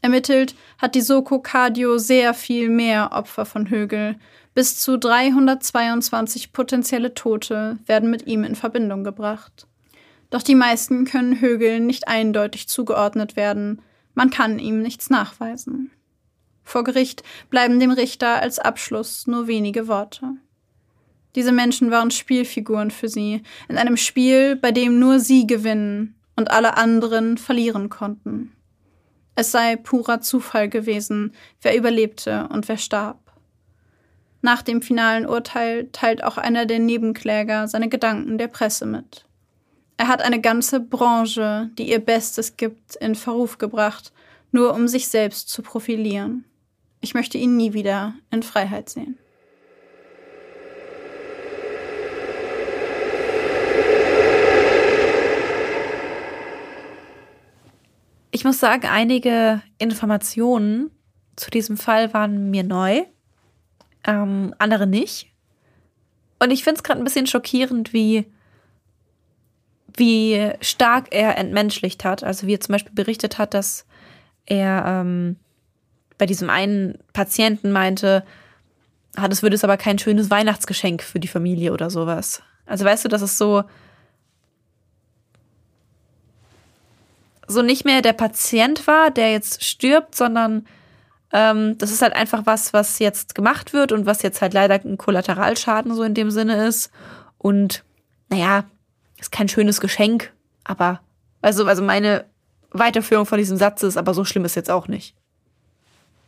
[0.01, 4.15] Ermittelt hat die Soko Cardio sehr viel mehr Opfer von Högel.
[4.53, 9.67] Bis zu 322 potenzielle Tote werden mit ihm in Verbindung gebracht.
[10.29, 13.81] Doch die meisten können Högel nicht eindeutig zugeordnet werden.
[14.13, 15.91] Man kann ihm nichts nachweisen.
[16.63, 20.35] Vor Gericht bleiben dem Richter als Abschluss nur wenige Worte.
[21.35, 26.51] Diese Menschen waren Spielfiguren für sie, in einem Spiel, bei dem nur sie gewinnen und
[26.51, 28.55] alle anderen verlieren konnten.
[29.39, 33.31] Es sei purer Zufall gewesen, wer überlebte und wer starb.
[34.41, 39.23] Nach dem finalen Urteil teilt auch einer der Nebenkläger seine Gedanken der Presse mit.
[39.95, 44.11] Er hat eine ganze Branche, die ihr Bestes gibt, in Verruf gebracht,
[44.51, 46.43] nur um sich selbst zu profilieren.
[46.99, 49.17] Ich möchte ihn nie wieder in Freiheit sehen.
[58.39, 60.91] Ich muss sagen, einige Informationen
[61.35, 63.03] zu diesem Fall waren mir neu,
[64.05, 65.27] ähm, andere nicht.
[66.41, 68.31] Und ich finde es gerade ein bisschen schockierend, wie,
[69.93, 72.23] wie stark er entmenschlicht hat.
[72.23, 73.85] Also wie er zum Beispiel berichtet hat, dass
[74.45, 75.35] er ähm,
[76.17, 78.23] bei diesem einen Patienten meinte,
[79.17, 82.41] ah, das würde es aber kein schönes Weihnachtsgeschenk für die Familie oder sowas.
[82.65, 83.65] Also weißt du, das ist so
[87.49, 90.67] so nicht mehr der Patient war, der jetzt stirbt, sondern
[91.33, 94.75] ähm, das ist halt einfach was, was jetzt gemacht wird und was jetzt halt leider
[94.75, 96.91] ein Kollateralschaden so in dem Sinne ist.
[97.39, 97.83] Und
[98.29, 98.65] naja,
[99.19, 100.31] ist kein schönes Geschenk,
[100.63, 101.01] aber
[101.41, 102.25] also, also meine
[102.69, 105.15] Weiterführung von diesem Satz ist, aber so schlimm ist jetzt auch nicht.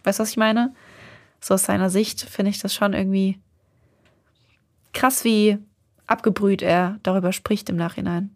[0.04, 0.74] Weißt du, was ich meine?
[1.40, 3.40] So aus seiner Sicht finde ich das schon irgendwie
[4.94, 5.60] krass, wie
[6.08, 8.36] abgebrüht er darüber spricht im Nachhinein.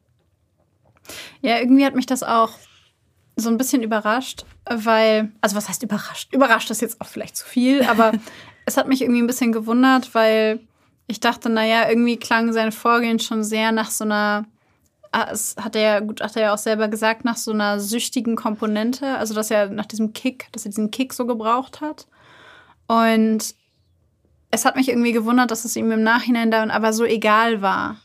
[1.42, 2.52] Ja, irgendwie hat mich das auch
[3.36, 6.34] so ein bisschen überrascht, weil, also was heißt überrascht?
[6.34, 8.14] Überrascht ist jetzt auch vielleicht zu viel, aber
[8.66, 10.60] es hat mich irgendwie ein bisschen gewundert, weil
[11.08, 14.46] ich dachte, naja, irgendwie klang sein Vorgehen schon sehr nach so einer
[15.16, 17.80] Ah, es hat er ja, gut, hat er ja auch selber gesagt, nach so einer
[17.80, 22.06] süchtigen Komponente, also dass er nach diesem Kick, dass er diesen Kick so gebraucht hat.
[22.88, 23.56] Und
[24.52, 27.96] es hat mich irgendwie gewundert, dass es ihm im Nachhinein dann aber so egal war.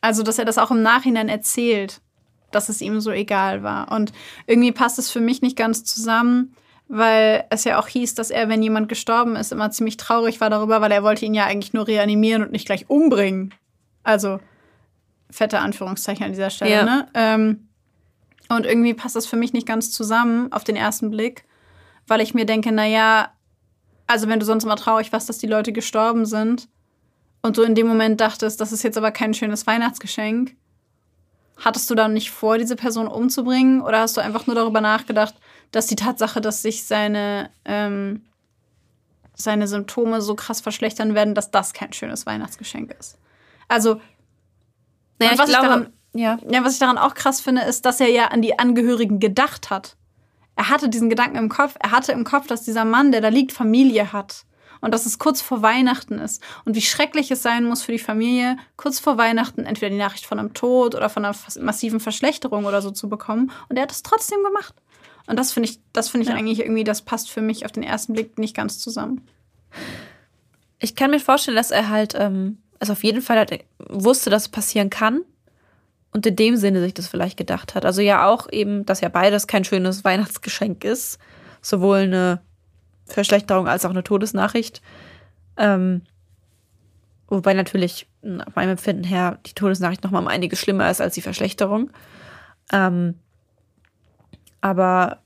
[0.00, 2.00] Also, dass er das auch im Nachhinein erzählt,
[2.50, 3.92] dass es ihm so egal war.
[3.92, 4.12] Und
[4.46, 6.54] irgendwie passt es für mich nicht ganz zusammen,
[6.88, 10.48] weil es ja auch hieß, dass er, wenn jemand gestorben ist, immer ziemlich traurig war
[10.48, 13.54] darüber, weil er wollte ihn ja eigentlich nur reanimieren und nicht gleich umbringen.
[14.02, 14.40] Also,
[15.30, 16.84] fette Anführungszeichen an dieser Stelle, ja.
[16.84, 17.08] ne?
[17.14, 17.68] Ähm,
[18.48, 21.44] und irgendwie passt das für mich nicht ganz zusammen auf den ersten Blick,
[22.06, 23.32] weil ich mir denke, naja,
[24.06, 26.68] also wenn du sonst immer traurig warst, dass die Leute gestorben sind
[27.42, 30.56] und du in dem Moment dachtest, das ist jetzt aber kein schönes Weihnachtsgeschenk,
[31.58, 35.34] hattest du dann nicht vor, diese Person umzubringen oder hast du einfach nur darüber nachgedacht,
[35.70, 38.24] dass die Tatsache, dass sich seine, ähm,
[39.34, 43.18] seine Symptome so krass verschlechtern werden, dass das kein schönes Weihnachtsgeschenk ist?
[43.66, 44.00] Also
[45.18, 46.38] naja, was ich, glaube, ich daran, ja.
[46.48, 49.70] ja, was ich daran auch krass finde, ist, dass er ja an die Angehörigen gedacht
[49.70, 49.96] hat.
[50.56, 51.76] Er hatte diesen Gedanken im Kopf.
[51.80, 54.44] Er hatte im Kopf, dass dieser Mann, der da liegt, Familie hat.
[54.80, 56.42] Und dass es kurz vor Weihnachten ist.
[56.64, 60.26] Und wie schrecklich es sein muss für die Familie, kurz vor Weihnachten entweder die Nachricht
[60.26, 63.50] von einem Tod oder von einer massiven Verschlechterung oder so zu bekommen.
[63.68, 64.74] Und er hat es trotzdem gemacht.
[65.26, 66.36] Und das finde ich, das finde ich ja.
[66.36, 69.26] eigentlich irgendwie, das passt für mich auf den ersten Blick nicht ganz zusammen.
[70.78, 74.42] Ich kann mir vorstellen, dass er halt ähm, also auf jeden Fall halt wusste, dass
[74.42, 75.22] es passieren kann
[76.12, 77.84] und in dem Sinne sich das vielleicht gedacht hat.
[77.84, 81.18] Also ja auch eben, dass ja beides kein schönes Weihnachtsgeschenk ist.
[81.60, 82.40] Sowohl eine
[83.08, 84.82] Verschlechterung als auch eine Todesnachricht.
[85.56, 86.02] Ähm,
[87.28, 91.14] wobei natürlich nach meinem Empfinden her die Todesnachricht noch mal um einiges schlimmer ist als
[91.14, 91.90] die Verschlechterung.
[92.72, 93.18] Ähm,
[94.60, 95.22] aber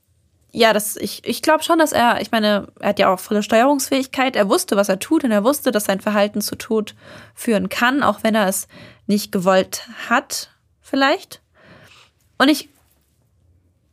[0.55, 3.41] ja, das, ich, ich glaube schon, dass er, ich meine, er hat ja auch volle
[3.41, 4.35] Steuerungsfähigkeit.
[4.35, 6.93] Er wusste, was er tut und er wusste, dass sein Verhalten zu Tod
[7.33, 8.67] führen kann, auch wenn er es
[9.07, 11.41] nicht gewollt hat, vielleicht.
[12.37, 12.69] Und ich,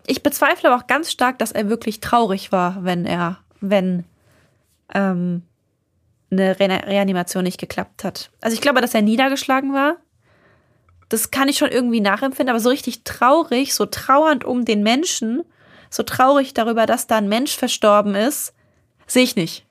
[0.07, 4.05] ich bezweifle aber auch ganz stark, dass er wirklich traurig war, wenn er, wenn
[4.95, 5.43] ähm,
[6.31, 8.31] eine Re Reanimation nicht geklappt hat.
[8.41, 9.97] Also ich glaube, dass er niedergeschlagen war.
[11.09, 15.43] Das kann ich schon irgendwie nachempfinden, aber so richtig traurig, so trauernd um den Menschen,
[15.91, 18.55] so traurig darüber, dass da ein Mensch verstorben ist,
[19.09, 19.67] sehe ich nicht.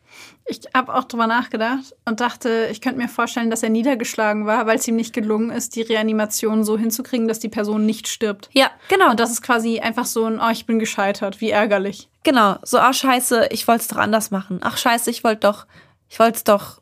[0.49, 4.65] Ich habe auch drüber nachgedacht und dachte, ich könnte mir vorstellen, dass er niedergeschlagen war,
[4.65, 8.49] weil es ihm nicht gelungen ist, die Reanimation so hinzukriegen, dass die Person nicht stirbt.
[8.53, 9.11] Ja, genau.
[9.11, 12.09] Und das ist quasi einfach so ein, oh, ich bin gescheitert, wie ärgerlich.
[12.23, 14.59] Genau, so, ach scheiße, ich wollte es doch anders machen.
[14.63, 15.67] Ach scheiße, ich wollte doch,
[16.09, 16.81] ich wollte es doch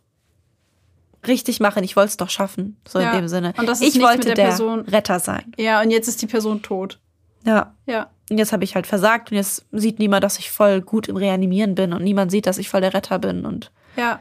[1.27, 2.77] richtig machen, ich wollte es doch schaffen.
[2.87, 3.11] So ja.
[3.11, 3.53] in dem Sinne.
[3.57, 5.51] Und das ist ich wollte der, der Person, Retter sein.
[5.57, 6.99] Ja, und jetzt ist die Person tot.
[7.43, 7.73] Ja.
[7.85, 8.09] Ja.
[8.29, 11.15] Und jetzt habe ich halt versagt und jetzt sieht niemand, dass ich voll gut im
[11.15, 13.71] Reanimieren bin und niemand sieht, dass ich voll der Retter bin und.
[13.95, 14.19] Ja.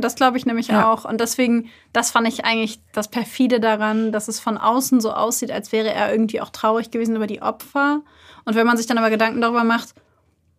[0.00, 0.90] Das glaube ich nämlich ja.
[0.90, 1.04] auch.
[1.04, 5.50] Und deswegen, das fand ich eigentlich das perfide daran, dass es von außen so aussieht,
[5.50, 8.00] als wäre er irgendwie auch traurig gewesen über die Opfer.
[8.46, 9.94] Und wenn man sich dann aber Gedanken darüber macht,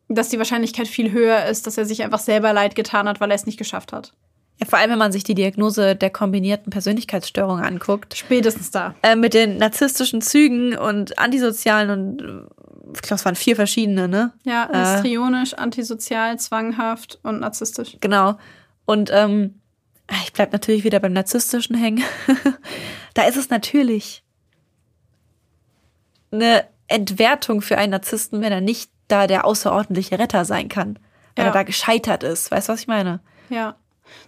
[0.09, 3.31] dass die Wahrscheinlichkeit viel höher ist, dass er sich einfach selber leid getan hat, weil
[3.31, 4.13] er es nicht geschafft hat.
[4.59, 8.15] Ja, vor allem, wenn man sich die Diagnose der kombinierten Persönlichkeitsstörung anguckt.
[8.15, 8.93] Spätestens da.
[9.01, 12.47] Äh, mit den narzisstischen Zügen und antisozialen und
[12.93, 14.33] ich glaube, es waren vier verschiedene, ne?
[14.43, 17.97] Ja, histrionisch, äh, antisozial, zwanghaft und narzisstisch.
[17.99, 18.37] Genau.
[18.85, 19.61] Und ähm,
[20.23, 22.03] ich bleibe natürlich wieder beim Narzisstischen hängen.
[23.13, 24.23] da ist es natürlich
[26.31, 30.99] eine Entwertung für einen Narzissten, wenn er nicht da der außerordentliche Retter sein kann.
[31.35, 31.51] Wenn ja.
[31.51, 32.51] er da gescheitert ist.
[32.51, 33.21] Weißt du, was ich meine?
[33.49, 33.75] Ja.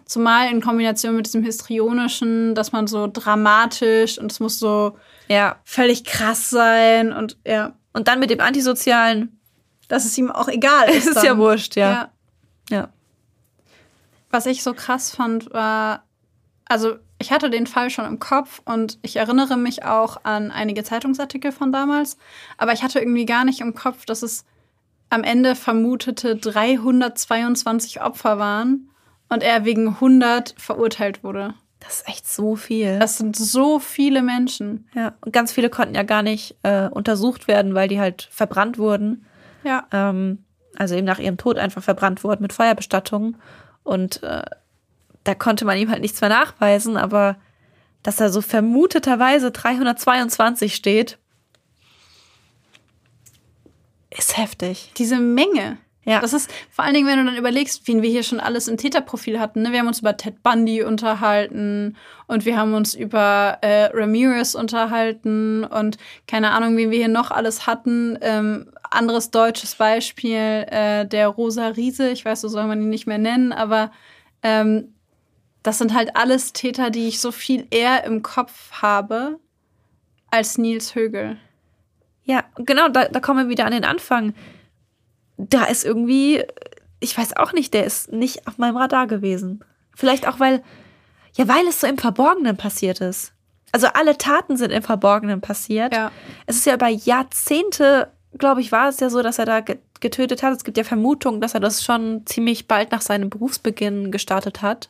[0.05, 4.97] Zumal in Kombination mit diesem Histrionischen, dass man so dramatisch und es muss so
[5.27, 5.57] ja.
[5.65, 7.73] völlig krass sein und ja.
[7.93, 9.39] Und dann mit dem Antisozialen.
[9.87, 11.07] Dass es ihm auch egal ist.
[11.07, 12.09] ist ja wurscht, ja.
[12.69, 12.77] ja.
[12.77, 12.89] ja.
[14.31, 16.03] Was ich so krass fand, war,
[16.65, 20.83] also ich hatte den Fall schon im Kopf und ich erinnere mich auch an einige
[20.83, 22.17] Zeitungsartikel von damals,
[22.57, 24.45] aber ich hatte irgendwie gar nicht im Kopf, dass es
[25.09, 28.89] am Ende vermutete 322 Opfer waren
[29.29, 31.53] und er wegen 100 verurteilt wurde.
[31.83, 32.97] Das ist echt so viel.
[32.97, 34.87] Das sind so viele Menschen.
[34.95, 38.77] Ja, und ganz viele konnten ja gar nicht äh, untersucht werden, weil die halt verbrannt
[38.77, 39.25] wurden.
[39.63, 39.85] Ja.
[39.91, 43.37] Ähm, also eben nach ihrem Tod einfach verbrannt wurden mit Feuerbestattungen.
[43.83, 44.43] Und äh,
[45.23, 47.37] da konnte man ihm halt nichts mehr nachweisen, aber
[48.01, 51.17] dass da so vermuteterweise 322 steht,
[54.09, 54.91] ist heftig.
[54.97, 55.77] Diese Menge.
[56.05, 56.19] Ja.
[56.19, 58.77] Das ist vor allen Dingen, wenn du dann überlegst, wen wir hier schon alles im
[58.77, 59.61] Täterprofil hatten.
[59.61, 59.71] Ne?
[59.71, 61.95] Wir haben uns über Ted Bundy unterhalten
[62.27, 67.31] und wir haben uns über äh, Ramirez unterhalten und keine Ahnung, wen wir hier noch
[67.31, 68.17] alles hatten.
[68.21, 72.09] Ähm, anderes deutsches Beispiel, äh, der Rosa Riese.
[72.09, 73.91] Ich weiß, so soll man ihn nicht mehr nennen, aber
[74.43, 74.93] ähm,
[75.63, 79.39] das sind halt alles Täter, die ich so viel eher im Kopf habe
[80.29, 81.37] als Nils Högel.
[82.25, 84.33] Ja, genau, da, da kommen wir wieder an den Anfang
[85.37, 86.43] da ist irgendwie,
[86.99, 89.63] ich weiß auch nicht, der ist nicht auf meinem Radar gewesen.
[89.95, 90.63] Vielleicht auch, weil,
[91.35, 93.33] ja, weil es so im Verborgenen passiert ist.
[93.71, 95.93] Also alle Taten sind im Verborgenen passiert.
[95.93, 96.11] Ja.
[96.45, 99.61] Es ist ja über Jahrzehnte, glaube ich, war es ja so, dass er da
[99.99, 100.53] getötet hat.
[100.53, 104.89] Es gibt ja Vermutungen, dass er das schon ziemlich bald nach seinem Berufsbeginn gestartet hat.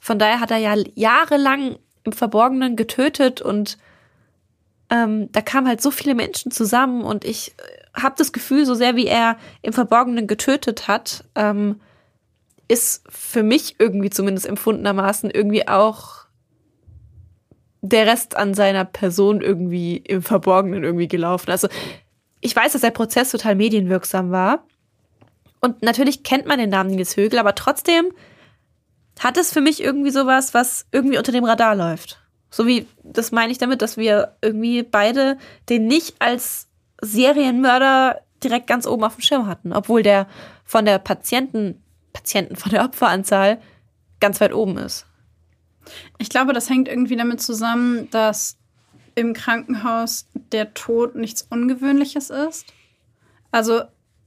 [0.00, 3.76] Von daher hat er ja jahrelang im Verborgenen getötet und
[4.92, 7.54] ähm, da kamen halt so viele Menschen zusammen und ich
[7.94, 11.80] habe das Gefühl, so sehr wie er im Verborgenen getötet hat, ähm,
[12.68, 16.26] ist für mich irgendwie zumindest empfundenermaßen irgendwie auch
[17.80, 21.50] der Rest an seiner Person irgendwie im Verborgenen irgendwie gelaufen.
[21.50, 21.68] Also
[22.42, 24.66] ich weiß, dass der Prozess total medienwirksam war.
[25.60, 28.12] Und natürlich kennt man den Namen Nils Högel, aber trotzdem
[29.20, 32.21] hat es für mich irgendwie sowas, was irgendwie unter dem Radar läuft.
[32.52, 35.38] So wie, das meine ich damit, dass wir irgendwie beide
[35.70, 36.68] den nicht als
[37.00, 40.28] Serienmörder direkt ganz oben auf dem Schirm hatten, obwohl der
[40.66, 41.82] von der Patienten,
[42.12, 43.58] Patienten, von der Opferanzahl
[44.20, 45.06] ganz weit oben ist.
[46.18, 48.58] Ich glaube, das hängt irgendwie damit zusammen, dass
[49.14, 52.66] im Krankenhaus der Tod nichts Ungewöhnliches ist.
[53.50, 53.82] Also,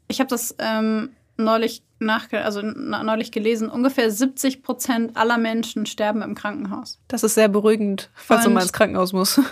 [0.08, 6.22] ich habe das ähm, neulich nachge also neulich gelesen, ungefähr 70 Prozent aller Menschen sterben
[6.22, 7.00] im Krankenhaus.
[7.08, 9.42] Das ist sehr beruhigend, falls Und man ins Krankenhaus muss.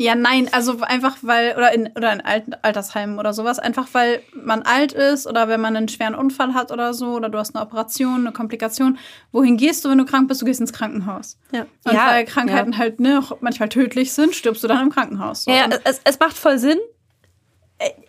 [0.00, 4.22] Ja, nein, also einfach weil, oder in, oder in alten Altersheimen oder sowas, einfach weil
[4.32, 7.56] man alt ist oder wenn man einen schweren Unfall hat oder so, oder du hast
[7.56, 8.96] eine Operation, eine Komplikation.
[9.32, 10.40] Wohin gehst du, wenn du krank bist?
[10.40, 11.36] Du gehst ins Krankenhaus.
[11.50, 11.62] Ja.
[11.82, 12.78] Und ja, weil Krankheiten ja.
[12.78, 15.42] halt ne, auch manchmal tödlich sind, stirbst du dann im Krankenhaus.
[15.42, 15.50] So.
[15.50, 16.78] Ja es, es macht voll Sinn.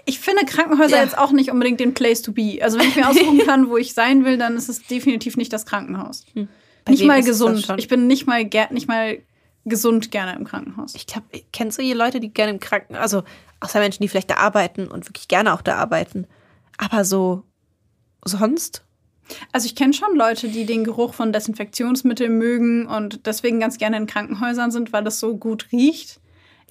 [0.06, 1.04] Ich finde Krankenhäuser Ja.
[1.04, 2.60] jetzt auch nicht unbedingt den Place to be.
[2.62, 5.54] Also wenn ich mir aussuchen kann, wo ich sein will, dann ist es definitiv nicht
[5.54, 6.26] das Krankenhaus.
[6.86, 7.74] Bei Nicht mal das gesund.
[7.78, 9.20] Ich bin nicht mal, nicht mal
[9.66, 10.96] gesund gerne im Krankenhaus.
[10.96, 13.24] Ich glaube, kennst du hier Leute, die gerne im Kranken, also
[13.60, 16.26] außer Menschen, die vielleicht da arbeiten und wirklich gerne auch da arbeiten,
[16.78, 17.44] aber so
[18.26, 18.84] sonst?
[19.52, 23.98] Also ich kenne schon Leute, die den Geruch von Desinfektionsmitteln mögen und deswegen ganz gerne
[23.98, 26.20] in Krankenhäusern sind, weil es so gut riecht.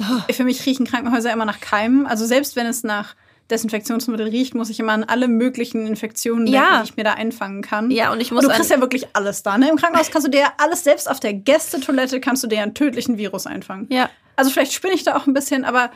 [0.00, 0.32] Oh.
[0.32, 2.06] Für mich riechen Krankenhäuser immer nach Keimen.
[2.06, 3.14] Also selbst wenn es nach
[3.50, 6.82] Desinfektionsmittel riecht, muss ich immer an alle möglichen Infektionen denken, Ja.
[6.82, 7.90] die ich mir da einfangen kann.
[7.90, 9.56] Ja, und ich muss Und du kriegst ja wirklich alles da.
[9.56, 9.70] Ne?
[9.70, 12.74] Im Krankenhaus kannst du dir ja alles, selbst auf der Gästetoilette kannst du dir einen
[12.74, 13.86] tödlichen Virus einfangen.
[13.90, 14.10] Ja.
[14.36, 15.90] Also vielleicht spinne ich da auch ein bisschen, aber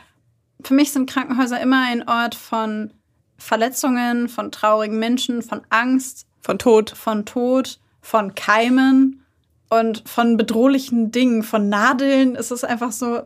[0.63, 2.91] für mich sind Krankenhäuser immer ein Ort von
[3.37, 6.89] Verletzungen, von traurigen Menschen, von Angst, Von Tod.
[6.91, 9.23] von Tod, von Keimen
[9.69, 12.35] und von bedrohlichen Dingen, von Nadeln.
[12.35, 13.21] Es ist einfach so.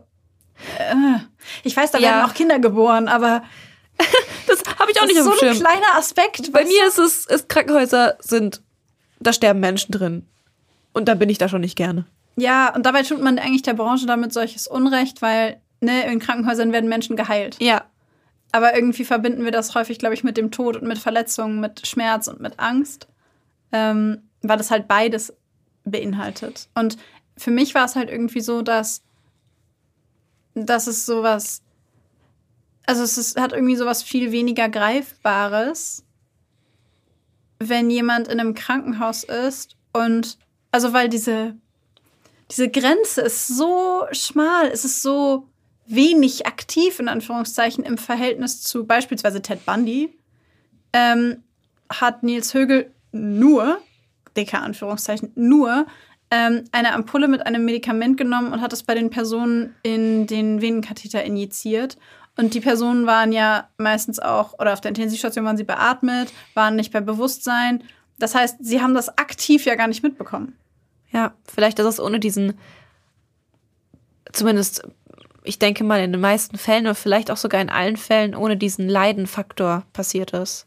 [0.78, 1.18] Äh,
[1.64, 2.10] ich weiß, da Ja.
[2.10, 3.42] werden auch Kinder geboren, aber
[4.46, 5.64] Das habe ich auch das nicht ist auf so dem ein Schirm.
[5.66, 6.52] kleiner Aspekt.
[6.52, 8.62] Bei mir ist es, ist Krankenhäuser sind,
[9.20, 10.26] da sterben Menschen drin.
[10.92, 12.06] Und da bin ich da schon nicht gerne.
[12.36, 16.72] Ja, und dabei tut man eigentlich der Branche damit solches Unrecht, weil ne, in Krankenhäusern
[16.72, 17.56] werden Menschen geheilt.
[17.60, 17.84] Ja.
[18.52, 21.86] Aber irgendwie verbinden wir das häufig, glaube ich, mit dem Tod und mit Verletzungen, mit
[21.86, 23.06] Schmerz und mit Angst,
[23.72, 25.34] ähm, weil das halt beides
[25.84, 26.68] beinhaltet.
[26.74, 26.96] Und
[27.36, 29.02] für mich war es halt irgendwie so, dass,
[30.54, 31.62] dass es sowas,
[32.86, 36.04] also es ist, hat irgendwie sowas viel weniger Greifbares,
[37.58, 40.38] wenn jemand in einem Krankenhaus ist und,
[40.70, 41.56] also weil diese,
[42.50, 45.48] diese Grenze ist so schmal, es ist so
[45.86, 50.16] wenig aktiv, in Anführungszeichen, im Verhältnis zu beispielsweise Ted Bundy,
[50.92, 51.42] ähm,
[51.90, 53.80] hat Nils Högel nur,
[54.36, 55.86] dicker Anführungszeichen, nur
[56.30, 60.60] ähm, eine Ampulle mit einem Medikament genommen und hat es bei den Personen in den
[60.60, 61.96] Venenkatheter injiziert.
[62.36, 66.76] Und die Personen waren ja meistens auch, oder auf der Intensivstation waren sie beatmet, waren
[66.76, 67.82] nicht bei Bewusstsein.
[68.18, 70.56] Das heißt, sie haben das aktiv ja gar nicht mitbekommen.
[71.10, 72.54] Ja, vielleicht ist es ohne diesen,
[74.32, 74.86] zumindest,
[75.42, 78.56] ich denke mal, in den meisten Fällen oder vielleicht auch sogar in allen Fällen ohne
[78.56, 80.66] diesen Leidenfaktor passiert ist.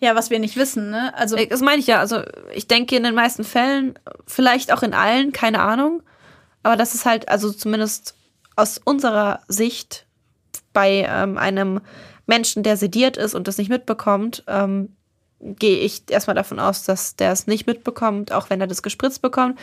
[0.00, 1.12] Ja, was wir nicht wissen, ne?
[1.16, 2.00] Also, Äh, Das meine ich ja.
[2.00, 2.22] Also
[2.54, 6.02] ich denke in den meisten Fällen, vielleicht auch in allen, keine Ahnung.
[6.62, 8.14] Aber das ist halt, also zumindest
[8.56, 10.06] aus unserer Sicht
[10.72, 11.80] bei ähm, einem
[12.26, 14.94] Menschen, der sediert ist und das nicht mitbekommt, ähm,
[15.40, 19.22] gehe ich erstmal davon aus, dass der es nicht mitbekommt, auch wenn er das gespritzt
[19.22, 19.58] bekommt.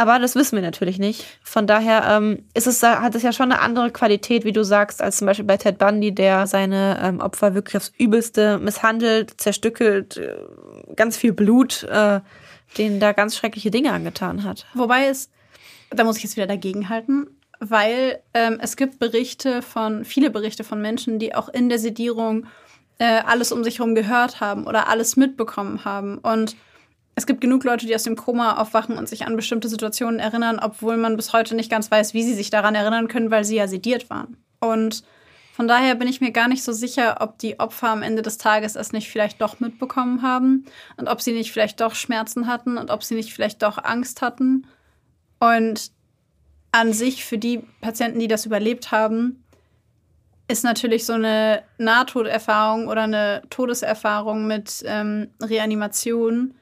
[0.00, 1.26] Aber das wissen wir natürlich nicht.
[1.42, 5.02] Von daher ähm, ist es, hat es ja schon eine andere Qualität, wie du sagst,
[5.02, 10.16] als zum Beispiel bei Ted Bundy, der seine ähm, Opfer wirklich aufs Übelste misshandelt, zerstückelt,
[10.16, 10.36] äh,
[10.96, 12.20] ganz viel Blut, äh,
[12.78, 14.64] denen da ganz schreckliche Dinge angetan hat.
[14.72, 15.28] Wobei es,
[15.90, 17.26] da muss ich jetzt wieder dagegenhalten,
[17.58, 22.46] weil ähm, es gibt Berichte von, viele Berichte von Menschen, die auch in der Sedierung
[22.96, 26.16] äh, alles um sich herum gehört haben oder alles mitbekommen haben.
[26.16, 26.56] Und
[27.20, 30.58] es gibt genug Leute, die aus dem Koma aufwachen und sich an bestimmte Situationen erinnern,
[30.58, 33.56] obwohl man bis heute nicht ganz weiß, wie sie sich daran erinnern können, weil sie
[33.56, 34.38] ja sediert waren.
[34.58, 35.04] Und
[35.52, 38.38] von daher bin ich mir gar nicht so sicher, ob die Opfer am Ende des
[38.38, 40.64] Tages es nicht vielleicht doch mitbekommen haben
[40.96, 44.22] und ob sie nicht vielleicht doch Schmerzen hatten und ob sie nicht vielleicht doch Angst
[44.22, 44.66] hatten.
[45.40, 45.92] Und
[46.72, 49.44] an sich für die Patienten, die das überlebt haben,
[50.48, 56.54] ist natürlich so eine Nahtoderfahrung oder eine Todeserfahrung mit ähm, Reanimation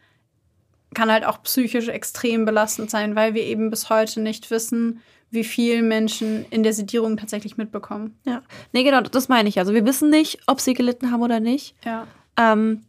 [0.95, 5.45] kann halt auch psychisch extrem belastend sein, weil wir eben bis heute nicht wissen, wie
[5.45, 8.19] viel Menschen in der Sedierung tatsächlich mitbekommen.
[8.25, 8.43] Ja.
[8.73, 9.59] Nee, genau, das meine ich.
[9.59, 11.75] Also wir wissen nicht, ob sie gelitten haben oder nicht.
[11.85, 12.07] Ja.
[12.39, 12.83] Ähm,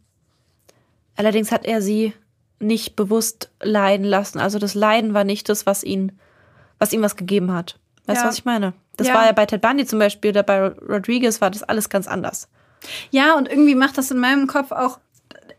[1.16, 2.14] allerdings hat er sie
[2.58, 4.38] nicht bewusst leiden lassen.
[4.38, 6.12] Also das Leiden war nicht das, was ihn,
[6.78, 7.78] was ihm was gegeben hat.
[8.06, 8.28] Weißt du, Ja.
[8.28, 8.72] was ich meine?
[8.96, 9.14] Das Ja.
[9.14, 12.48] war ja bei Ted Bundy zum Beispiel, oder bei Rodriguez war das alles ganz anders.
[13.10, 14.98] Ja, und irgendwie macht das in meinem Kopf auch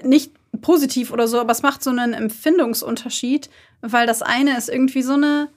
[0.04, 3.49] nicht positiv oder so, aber es macht so einen Empfindungsunterschied,
[3.82, 5.49] weil das eine ist irgendwie so eine,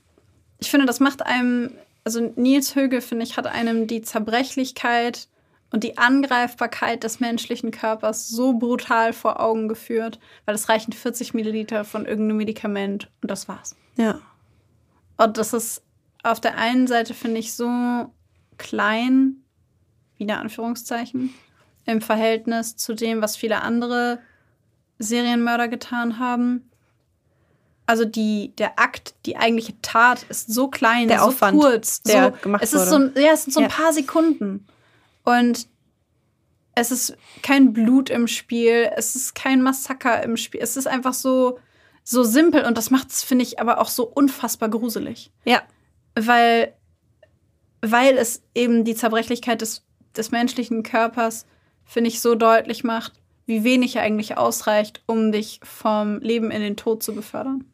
[0.59, 1.73] ich finde, das macht einem,
[2.05, 5.29] also Nils Högel, finde ich, hat einem die Zerbrechlichkeit
[5.71, 11.35] und die Angreifbarkeit des menschlichen Körpers so brutal vor Augen geführt, weil es reichen 40
[11.35, 13.75] Milliliter von irgendeinem Medikament und das war's.
[13.97, 14.21] Ja.
[15.17, 15.83] Und das ist
[16.23, 17.69] auf der einen Seite, finde ich, so
[18.57, 19.43] klein,
[20.17, 21.35] wieder Anführungszeichen,
[21.87, 24.21] im Verhältnis zu dem, was viele andere
[24.99, 26.71] Serienmörder getan haben.
[27.87, 32.33] also die, der Akt, die eigentliche Tat ist so klein, Der so Aufwand, kurz, der
[32.33, 32.91] so, gemacht es ist wurde.
[32.91, 33.77] so, ein- ja, es sind so ein Ja.
[33.77, 34.67] paar Sekunden.
[35.23, 35.69] Und
[36.75, 40.61] es ist kein Blut im Spiel, es ist kein Massaker im Spiel.
[40.63, 41.59] Es ist einfach so,
[42.05, 45.31] so simpel und das macht es, finde ich, aber auch so unfassbar gruselig.
[45.45, 45.63] Ja.
[46.15, 46.73] Weil,
[47.83, 49.85] weil es eben die Zerbrechlichkeit des,
[50.17, 51.45] des menschlichen Körpers,
[51.85, 53.13] finde ich, so deutlich macht,
[53.47, 57.65] wie wenig er eigentlich ausreicht, um dich vom Leben in den Tod zu befördern.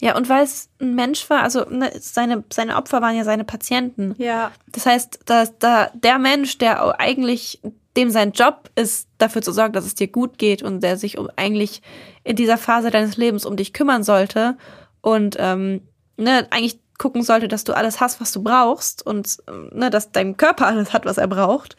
[0.00, 3.44] Ja, und weil es ein Mensch war, also ne, seine, seine Opfer waren ja seine
[3.44, 4.14] Patienten.
[4.18, 7.60] Ja, Das heißt, dass da der Mensch, der eigentlich
[7.96, 11.18] dem sein Job ist, dafür zu sorgen, dass es dir gut geht und der sich
[11.18, 11.82] um eigentlich
[12.24, 14.56] in dieser Phase deines Lebens um dich kümmern sollte
[15.00, 15.82] und ähm,
[16.16, 20.12] ne, eigentlich gucken sollte, dass du alles hast, was du brauchst und ähm, ne, dass
[20.12, 21.76] dein Körper alles hat, was er braucht,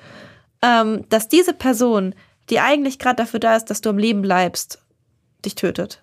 [0.61, 2.15] ähm, dass diese Person,
[2.49, 4.79] die eigentlich gerade dafür da ist, dass du am Leben bleibst,
[5.45, 6.01] dich tötet.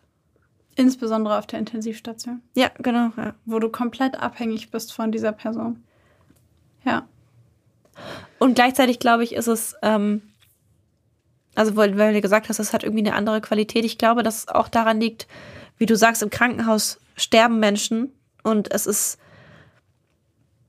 [0.77, 3.11] insbesondere auf der Intensivstation, Ja, genau.
[3.17, 3.35] Ja.
[3.45, 5.83] wo du komplett abhängig bist von dieser Person.
[6.85, 7.07] Ja,
[8.39, 10.23] Und gleichzeitig glaube ich, ist es, ähm,
[11.57, 13.85] also weil, weil du gesagt hast, es hat irgendwie eine andere Qualität.
[13.85, 15.27] Ich glaube, dass es auch daran liegt,
[15.79, 18.13] wie du sagst, im Krankenhaus sterben Menschen
[18.45, 19.19] und es ist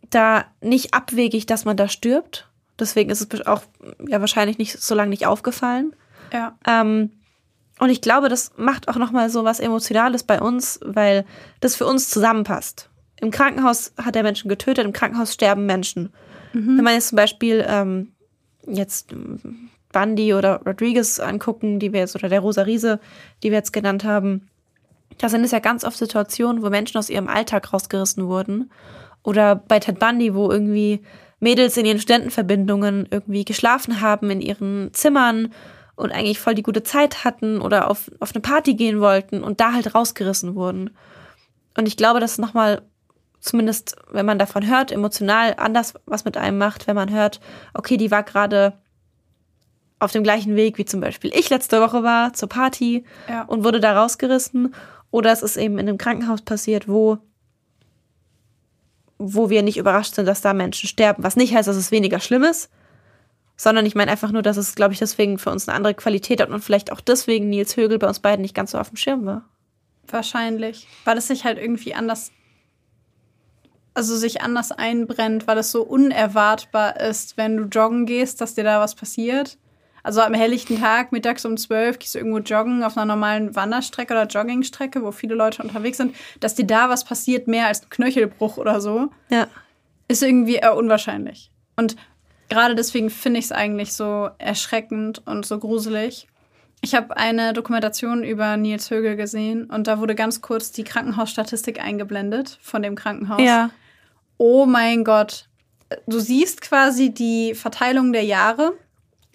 [0.09, 2.48] da nicht abwegig, dass man da stirbt.
[2.79, 3.63] Deswegen ist es auch
[4.07, 5.95] ja wahrscheinlich nicht so lange nicht aufgefallen.
[6.33, 7.11] ja, Ähm,
[7.79, 11.25] und ich glaube, das macht auch noch mal so was Emotionales bei uns, weil
[11.61, 12.89] das für uns zusammenpasst.
[13.21, 16.13] Im Krankenhaus hat er Menschen getötet, im Krankenhaus sterben Menschen.
[16.77, 18.11] Wenn man jetzt zum Beispiel ähm,
[18.67, 22.99] jetzt ähm, Bundy oder Rodriguez angucken, die wir jetzt, oder der Rosa Riese,
[23.43, 24.49] die wir jetzt genannt haben,
[25.17, 28.71] da sind es ja ganz oft Situationen, wo Menschen aus ihrem Alltag rausgerissen wurden.
[29.23, 31.01] Oder bei Ted Bundy, wo irgendwie
[31.39, 35.53] Mädels in ihren Studentenverbindungen irgendwie geschlafen haben in ihren Zimmern
[35.95, 39.59] und eigentlich voll die gute Zeit hatten oder auf, auf eine Party gehen wollten und
[39.59, 40.91] da halt rausgerissen wurden.
[41.77, 42.81] Und ich glaube, das ist nochmal,
[43.39, 47.39] zumindest wenn man davon hört, emotional anders was mit einem macht, wenn man hört,
[47.73, 48.73] okay, die war gerade
[49.99, 53.43] auf dem gleichen Weg, wie zum Beispiel ich letzte Woche war, zur Party ja.
[53.43, 54.73] und wurde da rausgerissen.
[55.11, 57.17] Oder es ist eben in einem Krankenhaus passiert, wo,
[59.19, 61.23] wo wir nicht überrascht sind, dass da Menschen sterben.
[61.23, 62.71] Was nicht heißt, dass es weniger schlimm ist,
[63.57, 66.41] sondern ich meine einfach nur, dass es, glaube ich, deswegen für uns eine andere Qualität
[66.41, 68.95] hat und vielleicht auch deswegen Nils Högel bei uns beiden nicht ganz so auf dem
[68.95, 69.43] Schirm war.
[70.07, 70.87] Wahrscheinlich.
[71.03, 72.31] Weil es sich halt irgendwie anders,
[73.93, 78.63] also sich anders einbrennt, weil es so unerwartbar ist, wenn du joggen gehst, dass dir
[78.63, 79.57] da was passiert.
[80.03, 84.13] Also am helllichten Tag, mittags um 12, gehst du irgendwo joggen auf einer normalen Wanderstrecke
[84.13, 87.89] oder Joggingstrecke, wo viele Leute unterwegs sind, dass dir da was passiert, mehr als ein
[87.89, 89.47] Knöchelbruch oder so, Ja.
[90.07, 91.51] ist irgendwie eher unwahrscheinlich.
[91.75, 91.95] Und
[92.49, 96.27] gerade deswegen finde ich es eigentlich so erschreckend und so gruselig.
[96.81, 101.83] Ich habe eine Dokumentation über Nils Högel gesehen und da wurde ganz kurz die Krankenhausstatistik
[101.83, 103.41] eingeblendet von dem Krankenhaus.
[103.41, 103.69] Ja.
[104.37, 105.49] Oh mein Gott.
[106.07, 108.73] Du siehst quasi die Verteilung der Jahre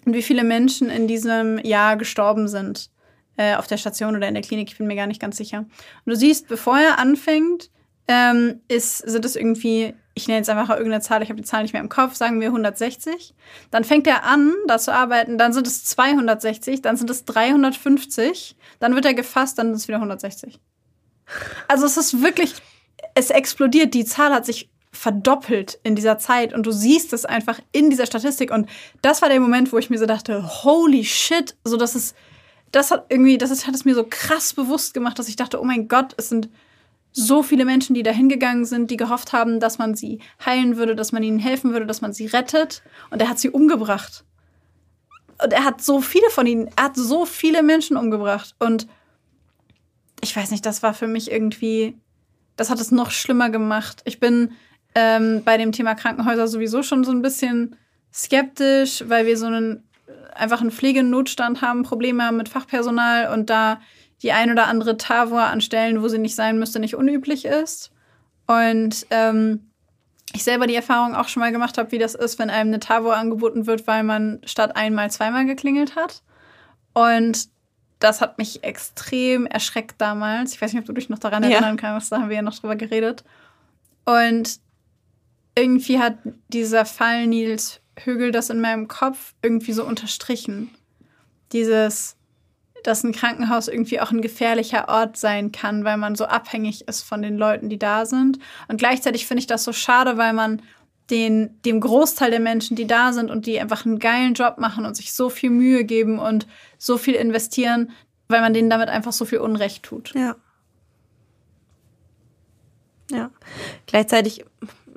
[0.05, 2.89] und wie viele Menschen in diesem Jahr gestorben sind.
[3.37, 5.59] Äh, auf der Station oder in der Klinik, ich bin mir gar nicht ganz sicher.
[5.59, 5.69] Und
[6.05, 7.69] du siehst, bevor er anfängt,
[8.07, 11.63] ähm, ist, sind es irgendwie, ich nenne jetzt einfach irgendeine Zahl, ich habe die Zahl
[11.63, 13.33] nicht mehr im Kopf, sagen wir 160.
[13.71, 18.55] Dann fängt er an, da zu arbeiten, dann sind es 260, dann sind es 350,
[18.79, 20.59] dann wird er gefasst, dann sind es wieder 160.
[21.67, 22.53] Also es ist wirklich,
[23.15, 27.59] es explodiert, die Zahl hat sich verdoppelt in dieser Zeit und du siehst es einfach
[27.71, 28.69] in dieser Statistik und
[29.01, 32.15] das war der Moment, wo ich mir so dachte, holy shit, so dass es
[32.71, 35.61] das hat irgendwie, das ist, hat es mir so krass bewusst gemacht, dass ich dachte,
[35.61, 36.49] oh mein Gott, es sind
[37.13, 40.95] so viele Menschen, die da hingegangen sind, die gehofft haben, dass man sie heilen würde,
[40.95, 42.83] dass man ihnen helfen würde, dass man sie rettet.
[43.09, 44.25] Und er hat sie umgebracht.
[45.41, 48.53] Und er hat so viele von ihnen, er hat so viele Menschen umgebracht.
[48.59, 48.87] Und
[50.21, 51.97] ich weiß nicht, das war für mich irgendwie,
[52.57, 54.01] das hat es noch schlimmer gemacht.
[54.03, 54.51] Ich bin
[54.95, 57.75] ähm, bei dem Thema Krankenhäuser sowieso schon so ein bisschen
[58.13, 59.83] skeptisch, weil wir so einen
[60.33, 63.79] einfach einen Pflegenotstand haben, Probleme haben mit Fachpersonal und da
[64.21, 67.91] die ein oder andere Tavor an Stellen, wo sie nicht sein müsste, nicht unüblich ist.
[68.47, 69.71] Und ähm,
[70.33, 72.79] ich selber die Erfahrung auch schon mal gemacht habe, wie das ist, wenn einem eine
[72.79, 76.21] Tavor angeboten wird, weil man statt einmal zweimal geklingelt hat.
[76.93, 77.47] Und
[77.99, 80.53] das hat mich extrem erschreckt damals.
[80.53, 81.49] Ich weiß nicht, ob du dich noch daran Ja.
[81.51, 83.23] erinnern kannst, da haben wir ja noch drüber geredet.
[84.05, 84.59] Und
[85.55, 86.17] irgendwie hat
[86.49, 90.69] dieser Fall Nils Högel das in meinem Kopf irgendwie so unterstrichen.
[91.53, 92.17] Dieses,
[92.83, 97.03] dass ein Krankenhaus irgendwie auch ein gefährlicher Ort sein kann, weil man so abhängig ist
[97.03, 98.39] von den Leuten, die da sind.
[98.67, 100.61] Und gleichzeitig finde ich das so schade, weil man
[101.09, 104.85] den, dem Großteil der Menschen, die da sind und die einfach einen geilen Job machen
[104.85, 106.47] und sich so viel Mühe geben und
[106.77, 107.91] so viel investieren,
[108.27, 110.13] weil man denen damit einfach so viel Unrecht tut.
[110.15, 110.35] Ja.
[113.11, 113.29] Ja.
[113.85, 114.45] Gleichzeitig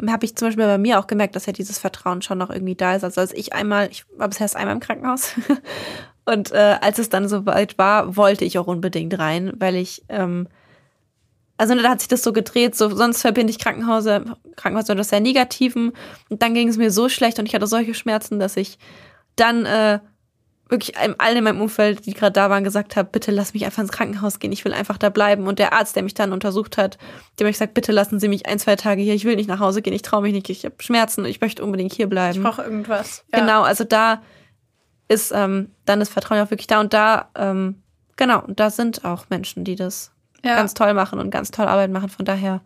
[0.07, 2.75] habe ich zum Beispiel bei mir auch gemerkt, dass ja dieses Vertrauen schon noch irgendwie
[2.75, 3.05] da ist.
[3.05, 5.33] Also als ich einmal, ich war bisher erst einmal im Krankenhaus
[6.25, 10.49] und äh, als es dann soweit war, wollte ich auch unbedingt rein, weil ich, ähm,
[11.57, 15.21] also da hat sich das so gedreht, so sonst verbinde ich Krankenhäuser, Krankenhäuser mit sehr
[15.21, 15.93] Negativen
[16.29, 18.79] und dann ging es mir so schlecht und ich hatte solche Schmerzen, dass ich
[19.37, 20.01] dann äh,
[20.69, 23.83] wirklich allen in meinem Umfeld, die gerade da waren, gesagt habe, bitte lass mich einfach
[23.83, 25.47] ins Krankenhaus gehen, ich will einfach da bleiben.
[25.47, 26.99] Und der Arzt, der mich dann untersucht hat,
[27.39, 29.49] dem habe ich gesagt, bitte lassen Sie mich ein, zwei Tage hier, ich will nicht
[29.49, 32.39] nach Hause gehen, ich traue mich nicht, ich habe Schmerzen, ich möchte unbedingt hier bleiben.
[32.39, 33.25] Ich brauche irgendwas.
[33.33, 33.41] Ja.
[33.41, 34.23] Genau, also da
[35.09, 37.83] ist ähm, dann das Vertrauen auch wirklich da und da, ähm,
[38.17, 40.13] genau, und da sind auch Menschen, die das
[40.45, 40.57] ja.
[40.57, 42.11] ganz toll machen und ganz toll Arbeit machen.
[42.11, 42.61] Von daher,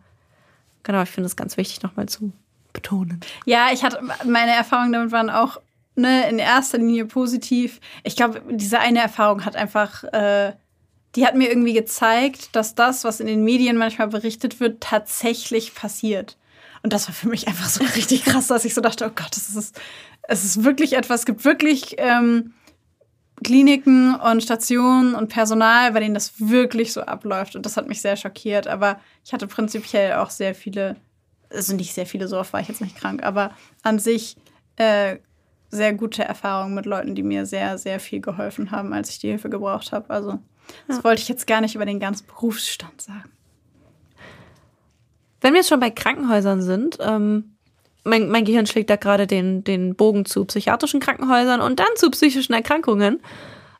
[0.83, 2.33] genau, ich finde es ganz wichtig, nochmal zu
[2.73, 3.21] betonen.
[3.45, 5.61] Ja, ich hatte, meine Erfahrungen damit waren auch
[5.95, 7.79] ne, in erster Linie positiv.
[8.03, 10.53] Ich glaube, diese eine Erfahrung hat einfach, äh,
[11.15, 15.75] die hat mir irgendwie gezeigt, dass das, was in den Medien manchmal berichtet wird, tatsächlich
[15.75, 16.37] passiert.
[16.81, 19.35] Und das war für mich einfach so richtig krass, dass ich so dachte, oh Gott,
[19.37, 19.79] es ist,
[20.23, 22.53] es ist wirklich etwas, es gibt wirklich ähm,
[23.43, 27.55] Kliniken und Stationen und Personal, bei denen das wirklich so abläuft.
[27.55, 28.67] Und das hat mich sehr schockiert.
[28.67, 30.95] Aber ich hatte prinzipiell auch sehr viele,
[31.49, 33.51] also nicht sehr viele, so oft war ich jetzt nicht krank, aber
[33.83, 34.37] an sich
[34.77, 35.17] äh,
[35.73, 39.29] sehr gute Erfahrungen mit Leuten, die mir sehr, sehr viel geholfen haben, als ich die
[39.29, 40.09] Hilfe gebraucht habe.
[40.09, 40.39] Also,
[40.87, 41.03] das ja.
[41.03, 43.29] wollte ich jetzt gar nicht über den ganzen Berufsstand sagen.
[45.41, 47.55] Wenn wir jetzt schon bei Krankenhäusern sind, ähm,
[48.05, 52.09] mein, mein Gehirn schlägt da gerade den, den Bogen zu psychiatrischen Krankenhäusern und dann zu
[52.11, 53.21] psychischen Erkrankungen.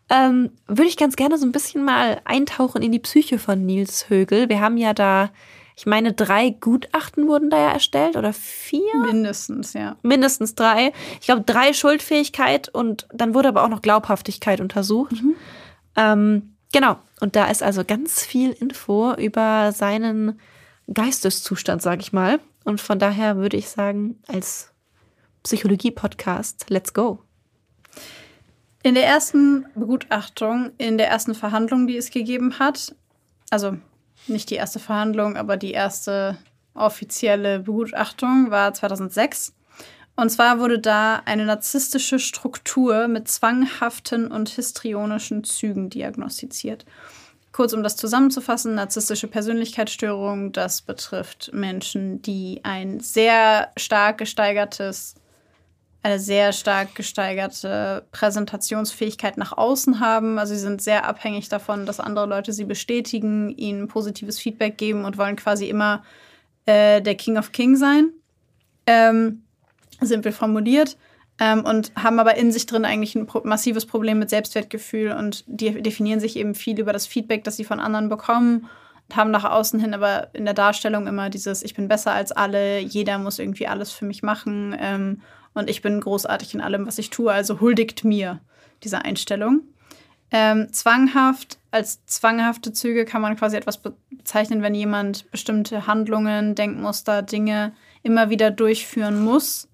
[0.10, 4.10] Ähm, würde ich ganz gerne so ein bisschen mal eintauchen in die Psyche von Nils
[4.10, 4.50] Högel.
[4.50, 5.30] Wir haben ja da
[5.76, 8.96] ich meine, drei Gutachten wurden da ja erstellt oder vier?
[9.06, 9.96] Mindestens, ja.
[10.04, 10.94] Mindestens drei.
[11.20, 15.14] Ich glaube, drei Schuldfähigkeit und dann wurde aber auch noch Glaubhaftigkeit untersucht.
[15.14, 15.36] Mhm.
[15.96, 16.98] Ähm, genau.
[17.22, 20.40] Und da ist also ganz viel Info über seinen
[20.94, 22.40] Geisteszustand, sage ich mal.
[22.66, 24.72] Und von daher würde ich sagen, als
[25.44, 27.20] Psychologie-Podcast, let's go.
[28.84, 32.96] In der ersten Begutachtung, in der ersten Verhandlung, die es gegeben hat,
[33.50, 33.78] also
[34.28, 36.38] nicht die erste Verhandlung, aber die erste
[36.74, 39.54] offizielle Begutachtung war 2006.
[40.16, 46.86] Und zwar wurde da eine narzisstische Struktur mit zwanghaften und histrionischen Zügen diagnostiziert.
[47.52, 55.16] Kurz um das zusammenzufassen, narzisstische Persönlichkeitsstörung, das betrifft Menschen, die ein sehr stark gesteigertes
[56.04, 60.38] eine sehr stark gesteigerte Präsentationsfähigkeit nach außen haben.
[60.38, 65.06] Also sie sind sehr abhängig davon, dass andere Leute sie bestätigen, ihnen positives Feedback geben
[65.06, 66.04] und wollen quasi immer
[66.66, 68.12] äh, der King of King sein.
[68.86, 69.44] Ähm,
[70.02, 70.98] simpel formuliert.
[71.40, 75.82] Ähm, und haben aber in sich drin eigentlich ein massives Problem mit Selbstwertgefühl und die
[75.82, 78.70] definieren sich eben viel über das Feedback, das sie von anderen bekommen
[79.14, 82.80] haben nach außen hin aber in der Darstellung immer dieses, ich bin besser als alle,
[82.80, 85.22] jeder muss irgendwie alles für mich machen ähm,
[85.54, 88.40] und ich bin großartig in allem, was ich tue, also huldigt mir
[88.84, 89.62] diese Einstellung.
[90.32, 97.22] Ähm, zwanghaft, als zwanghafte Züge kann man quasi etwas bezeichnen, wenn jemand bestimmte Handlungen, Denkmuster,
[97.22, 99.70] Dinge immer wieder durchführen muss,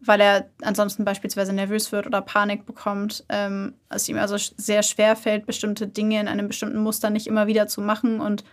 [0.00, 3.24] weil er ansonsten beispielsweise nervös wird oder Panik bekommt.
[3.30, 7.46] Ähm, es ihm also sehr schwer fällt, bestimmte Dinge in einem bestimmten Muster nicht immer
[7.46, 8.44] wieder zu machen und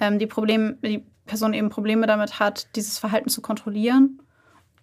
[0.00, 4.20] ähm, die, Problem, die Person eben Probleme damit hat, dieses Verhalten zu kontrollieren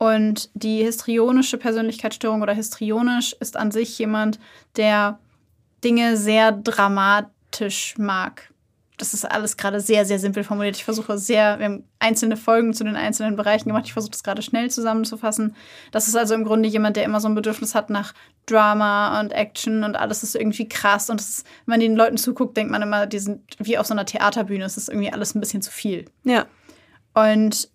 [0.01, 4.39] und die histrionische Persönlichkeitsstörung oder histrionisch ist an sich jemand,
[4.75, 5.19] der
[5.83, 8.51] Dinge sehr dramatisch mag.
[8.97, 10.75] Das ist alles gerade sehr, sehr simpel formuliert.
[10.75, 13.85] Ich versuche sehr, wir haben einzelne Folgen zu den einzelnen Bereichen gemacht.
[13.85, 15.55] Ich versuche das gerade schnell zusammenzufassen.
[15.91, 18.15] Das ist also im Grunde jemand, der immer so ein Bedürfnis hat nach
[18.47, 21.11] Drama und Action und alles ist irgendwie krass.
[21.11, 23.93] Und ist, wenn man den Leuten zuguckt, denkt man immer, die sind wie auf so
[23.93, 24.65] einer Theaterbühne.
[24.65, 26.05] Es ist irgendwie alles ein bisschen zu viel.
[26.23, 26.47] Ja.
[27.13, 27.69] Und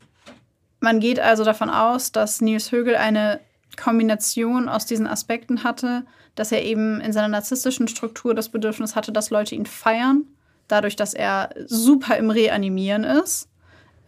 [0.81, 3.41] man geht also davon aus, dass Nils Högel eine
[3.77, 6.05] Kombination aus diesen Aspekten hatte,
[6.35, 10.25] dass er eben in seiner narzisstischen Struktur das Bedürfnis hatte, dass Leute ihn feiern,
[10.69, 13.49] dadurch, dass er super im Reanimieren ist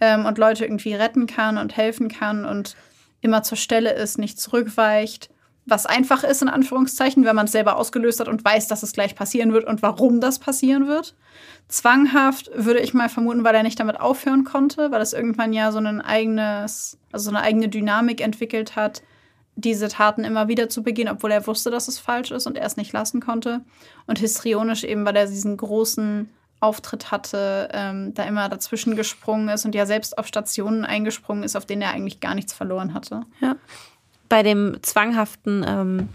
[0.00, 2.76] ähm, und Leute irgendwie retten kann und helfen kann und
[3.20, 5.30] immer zur Stelle ist, nicht zurückweicht
[5.68, 8.92] was einfach ist, in Anführungszeichen, wenn man es selber ausgelöst hat und weiß, dass es
[8.92, 11.14] gleich passieren wird und warum das passieren wird.
[11.68, 15.70] Zwanghaft würde ich mal vermuten, weil er nicht damit aufhören konnte, weil es irgendwann ja
[15.72, 19.02] so ein eigenes, also so eine eigene Dynamik entwickelt hat,
[19.56, 22.64] diese Taten immer wieder zu begehen, obwohl er wusste, dass es falsch ist und er
[22.64, 23.62] es nicht lassen konnte.
[24.06, 29.64] Und histrionisch eben, weil er diesen großen Auftritt hatte, ähm, da immer dazwischen gesprungen ist
[29.64, 33.22] und ja selbst auf Stationen eingesprungen ist, auf denen er eigentlich gar nichts verloren hatte.
[33.40, 33.56] Ja
[34.28, 36.08] bei dem Zwanghaften ähm,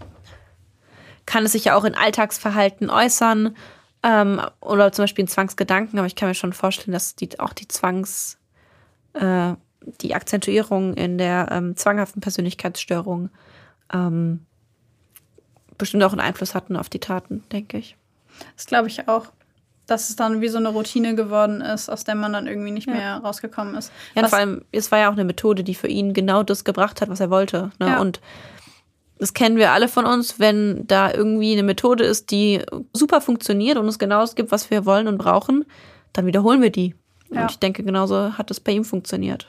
[1.26, 3.56] kann es sich ja auch in Alltagsverhalten äußern
[4.02, 7.52] ähm, oder zum Beispiel in Zwangsgedanken, aber ich kann mir schon vorstellen, dass die, auch
[7.52, 8.38] die Zwangs,
[9.14, 9.54] äh,
[10.00, 13.30] die Akzentuierung in der ähm, zwanghaften Persönlichkeitsstörung
[13.92, 14.46] ähm,
[15.78, 17.96] bestimmt auch einen Einfluss hatten auf die Taten, denke ich.
[18.56, 19.26] Das glaube ich auch.
[19.86, 22.86] Dass es dann wie so eine Routine geworden ist, aus der man dann irgendwie nicht
[22.86, 22.94] Ja.
[22.94, 23.92] mehr rausgekommen ist.
[24.14, 26.64] Ja, und vor allem, es war ja auch eine Methode, die für ihn genau das
[26.64, 27.70] gebracht hat, was er wollte.
[27.78, 27.88] Ne?
[27.88, 28.00] Ja.
[28.00, 28.20] Und
[29.18, 32.62] das kennen wir alle von uns, wenn da irgendwie eine Methode ist, die
[32.92, 35.64] super funktioniert und uns genau das gibt, was wir wollen und brauchen,
[36.12, 36.94] dann wiederholen wir die.
[37.30, 37.42] Ja.
[37.42, 39.48] Und ich denke, genauso hat es bei ihm funktioniert.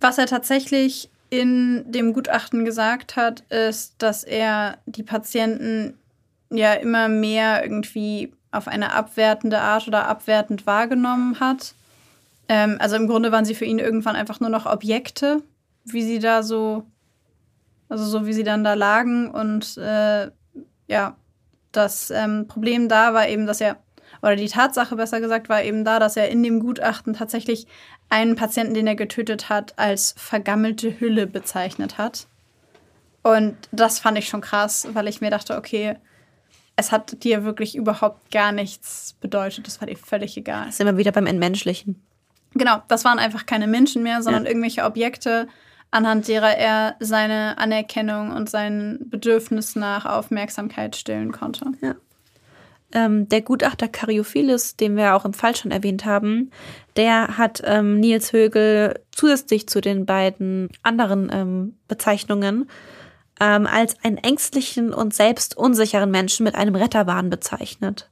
[0.00, 5.98] Was er tatsächlich in dem Gutachten gesagt hat, ist, dass er die Patienten
[6.50, 11.74] ja immer mehr irgendwie auf eine abwertende Art oder abwertend wahrgenommen hat.
[12.48, 15.42] Ähm, also im Grunde waren sie für ihn irgendwann einfach nur noch Objekte,
[15.84, 16.84] wie sie da so,
[17.88, 19.30] also so wie sie dann da lagen.
[19.30, 20.30] Und äh,
[20.86, 21.16] ja,
[21.72, 23.76] das ähm, Problem da war eben, dass er,
[24.22, 27.66] oder die Tatsache besser gesagt, war eben da, dass er in dem Gutachten tatsächlich
[28.08, 32.26] einen Patienten, den er getötet hat, als vergammelte Hülle bezeichnet hat.
[33.22, 35.96] Und das fand ich schon krass, weil ich mir dachte, okay,
[36.78, 39.66] es hat dir wirklich überhaupt gar nichts bedeutet.
[39.66, 40.66] Das war dir völlig egal.
[40.66, 42.00] Das ist immer wieder beim Entmenschlichen.
[42.54, 44.50] Genau, das waren einfach keine Menschen mehr, sondern Ja.
[44.50, 45.48] irgendwelche Objekte,
[45.90, 51.72] anhand derer er seine Anerkennung und sein Bedürfnis nach Aufmerksamkeit stillen konnte.
[52.92, 56.50] Ähm, der Gutachter Karyophilis, den wir auch im Fall schon erwähnt haben,
[56.96, 62.70] der hat ähm, Nils Högel zusätzlich zu den beiden anderen ähm, Bezeichnungen
[63.40, 68.10] ähm, als einen ängstlichen und selbst unsicheren Menschen mit einem Retterwahn bezeichnet.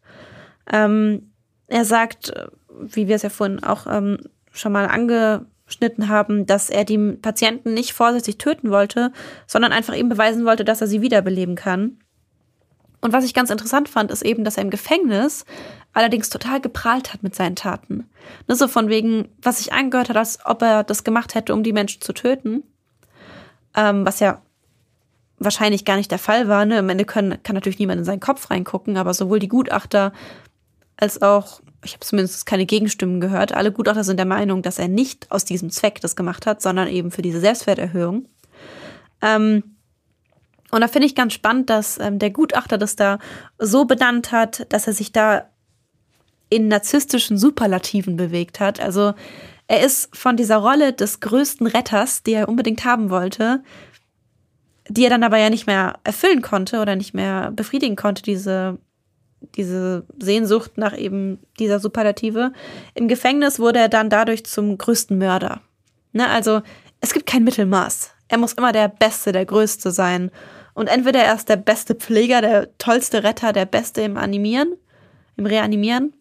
[0.71, 1.33] Ähm,
[1.67, 4.19] er sagt, äh, wie wir es ja vorhin auch ähm,
[4.53, 9.13] schon mal angeschnitten haben, dass er die Patienten nicht vorsätzlich töten wollte,
[9.47, 11.99] sondern einfach ihm beweisen wollte, dass er sie wiederbeleben kann.
[13.01, 15.45] Und was ich ganz interessant fand, ist eben, dass er im Gefängnis
[15.93, 18.09] allerdings total geprahlt hat mit seinen Taten.
[18.49, 21.63] Ne, so von wegen, was sich angehört hat, als ob er das gemacht hätte, um
[21.63, 22.65] die Menschen zu töten.
[23.75, 24.43] Ähm, was ja
[25.39, 26.65] wahrscheinlich gar nicht der Fall war.
[26.65, 26.79] Ne?
[26.79, 30.13] Am Ende können, kann natürlich niemand in seinen Kopf reingucken, aber sowohl die Gutachter
[30.97, 34.89] als auch, ich habe zumindest keine Gegenstimmen gehört, alle Gutachter sind der Meinung, dass er
[34.89, 38.27] nicht aus diesem Zweck das gemacht hat, sondern eben für diese Selbstwerterhöhung.
[39.21, 39.77] Ähm,
[40.71, 43.19] und da finde ich ganz spannend, dass ähm, der Gutachter das da
[43.59, 45.49] so benannt hat, dass er sich da
[46.49, 48.81] in narzisstischen Superlativen bewegt hat.
[48.81, 49.15] Also
[49.69, 53.63] er ist von dieser Rolle des größten Retters, die er unbedingt haben wollte,
[54.89, 58.79] die er dann aber ja nicht mehr erfüllen konnte oder nicht mehr befriedigen konnte, diese,
[59.57, 62.53] diese Sehnsucht nach eben dieser Superlative.
[62.95, 65.61] Im Gefängnis wurde er dann dadurch zum größten Mörder.
[66.13, 66.29] Ne?
[66.29, 66.63] Also
[67.01, 68.13] es gibt kein Mittelmaß.
[68.29, 70.31] Er muss immer der Beste, der Größte sein.
[70.75, 74.75] Und entweder er ist der beste Pfleger, der tollste Retter, der Beste im Animieren,
[75.37, 76.13] im Reanimieren,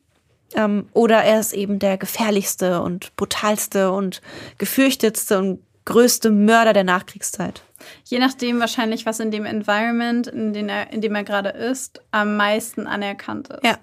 [0.56, 4.22] ähm, oder er ist eben der gefährlichste und brutalste und
[4.58, 7.64] gefürchtetste und größte Mörder der Nachkriegszeit.
[8.06, 12.02] Je nachdem wahrscheinlich, was in dem Environment, in, den er, in dem er gerade ist,
[12.12, 13.64] am meisten anerkannt ist.
[13.64, 13.78] Ja.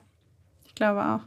[0.64, 1.20] Ich glaube auch.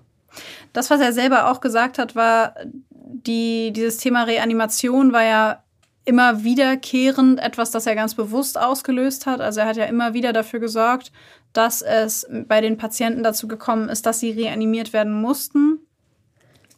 [0.74, 2.56] Das, was er selber auch gesagt hat, war,
[2.90, 5.64] die, dieses Thema Reanimation war ja
[6.04, 9.42] immer wiederkehrend etwas, das er ganz bewusst ausgelöst hat.
[9.42, 11.12] Also er hat ja immer wieder dafür gesorgt,
[11.54, 15.80] dass es bei den Patienten dazu gekommen ist, dass sie reanimiert werden mussten.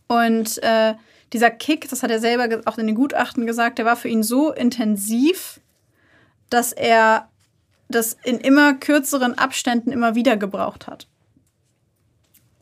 [0.07, 0.93] Und äh,
[1.33, 4.23] dieser Kick, das hat er selber auch in den Gutachten gesagt, der war für ihn
[4.23, 5.59] so intensiv,
[6.49, 7.29] dass er
[7.89, 11.07] das in immer kürzeren Abständen immer wieder gebraucht hat.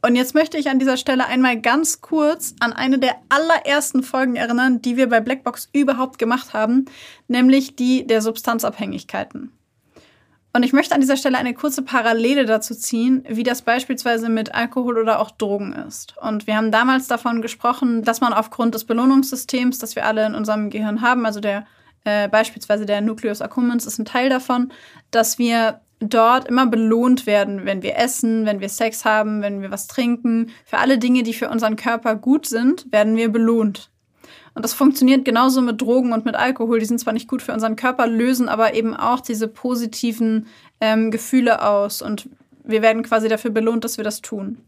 [0.06, 4.36] Und jetzt möchte ich an dieser Stelle einmal ganz kurz an eine der allerersten Folgen
[4.36, 6.86] erinnern, die wir bei Blackbox überhaupt gemacht haben,
[7.28, 9.52] nämlich die der Substanzabhängigkeiten.
[10.54, 14.54] Und ich möchte an dieser Stelle eine kurze Parallele dazu ziehen, wie das beispielsweise mit
[14.54, 16.16] Alkohol oder auch Drogen ist.
[16.22, 20.36] Und wir haben damals davon gesprochen, dass man aufgrund des Belohnungssystems, das wir alle in
[20.36, 21.66] unserem Gehirn haben, also der
[22.06, 24.72] äh, beispielsweise der Nucleus accumbens ist ein Teil davon,
[25.12, 29.72] dass wir dort immer belohnt werden, wenn wir essen, wenn wir Sex haben, wenn wir
[29.72, 30.52] was trinken.
[30.66, 33.90] Für alle Dinge, die für unseren Körper gut sind, werden wir belohnt.
[34.54, 36.80] Und das funktioniert genauso mit Drogen und mit Alkohol.
[36.80, 40.48] Die sind zwar nicht gut für unseren Körper, lösen aber eben auch diese positiven
[40.80, 42.02] ähm, Gefühle aus.
[42.02, 42.30] Und
[42.64, 44.60] wir werden quasi dafür belohnt, dass wir das tun.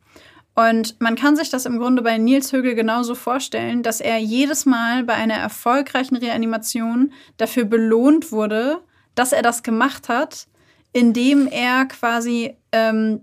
[0.58, 4.66] Und man kann sich das im Grunde bei Nils Högel genauso vorstellen, dass er jedes
[4.66, 8.82] Mal bei einer erfolgreichen Reanimation dafür belohnt wurde,
[9.14, 10.48] dass er das gemacht hat,
[10.94, 13.22] indem er quasi ähm,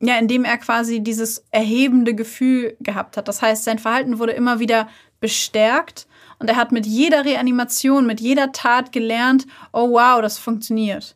[0.00, 3.28] ja, indem er quasi dieses erhebende Gefühl gehabt hat.
[3.28, 4.88] Das heißt, sein Verhalten wurde immer wieder
[5.20, 6.08] bestärkt
[6.40, 11.14] und er hat mit jeder Reanimation, mit jeder Tat gelernt, oh wow, das funktioniert.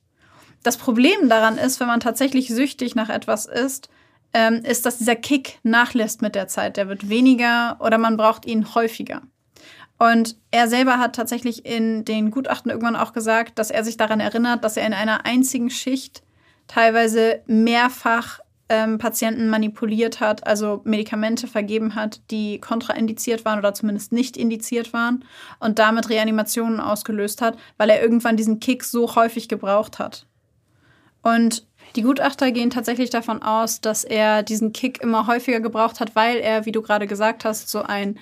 [0.62, 3.88] Das Problem daran ist, wenn man tatsächlich süchtig nach etwas ist,
[4.36, 6.76] ähm, ist, dass dieser Kick nachlässt mit der Zeit.
[6.76, 9.22] Der wird weniger oder man braucht ihn häufiger.
[9.96, 14.20] Und er selber hat tatsächlich in den Gutachten irgendwann auch gesagt, dass er sich daran
[14.20, 16.22] erinnert, dass er in einer einzigen Schicht
[16.66, 24.12] teilweise mehrfach ähm, Patienten manipuliert hat, also Medikamente vergeben hat, die kontraindiziert waren oder zumindest
[24.12, 25.24] nicht indiziert waren
[25.60, 30.26] und damit Reanimationen ausgelöst hat, weil er irgendwann diesen Kick so häufig gebraucht hat.
[31.22, 31.66] Und
[31.96, 36.36] die Gutachter gehen tatsächlich davon aus, dass er diesen Kick immer häufiger gebraucht hat, weil
[36.36, 38.18] er, wie du gerade gesagt hast, so ein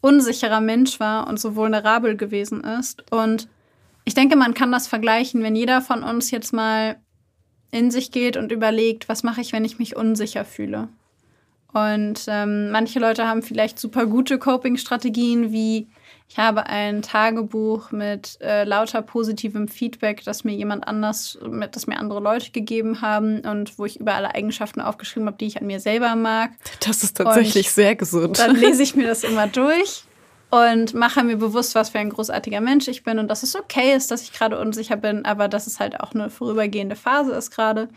[0.00, 3.10] unsicherer Mensch war und so vulnerabel gewesen ist.
[3.12, 3.48] Und
[4.04, 6.96] ich denke, man kann das vergleichen, wenn jeder von uns jetzt mal
[7.70, 10.88] in sich geht und überlegt, was mache ich, wenn ich mich unsicher fühle.
[11.72, 15.88] Und ähm, manche Leute haben vielleicht super gute Coping-Strategien, wie
[16.30, 21.86] ich habe ein Tagebuch mit äh, lauter positivem Feedback, das mir jemand anders, mit, das
[21.86, 25.58] mir andere Leute gegeben haben und wo ich über alle Eigenschaften aufgeschrieben habe, die ich
[25.58, 26.50] an mir selber mag.
[26.86, 28.38] Das ist tatsächlich und sehr gesund.
[28.38, 30.04] Dann lese ich mir das immer durch
[30.50, 33.94] und mache mir bewusst, was für ein großartiger Mensch ich bin und dass es okay
[33.94, 37.50] ist, dass ich gerade unsicher bin, aber dass es halt auch eine vorübergehende Phase ist
[37.50, 37.88] gerade.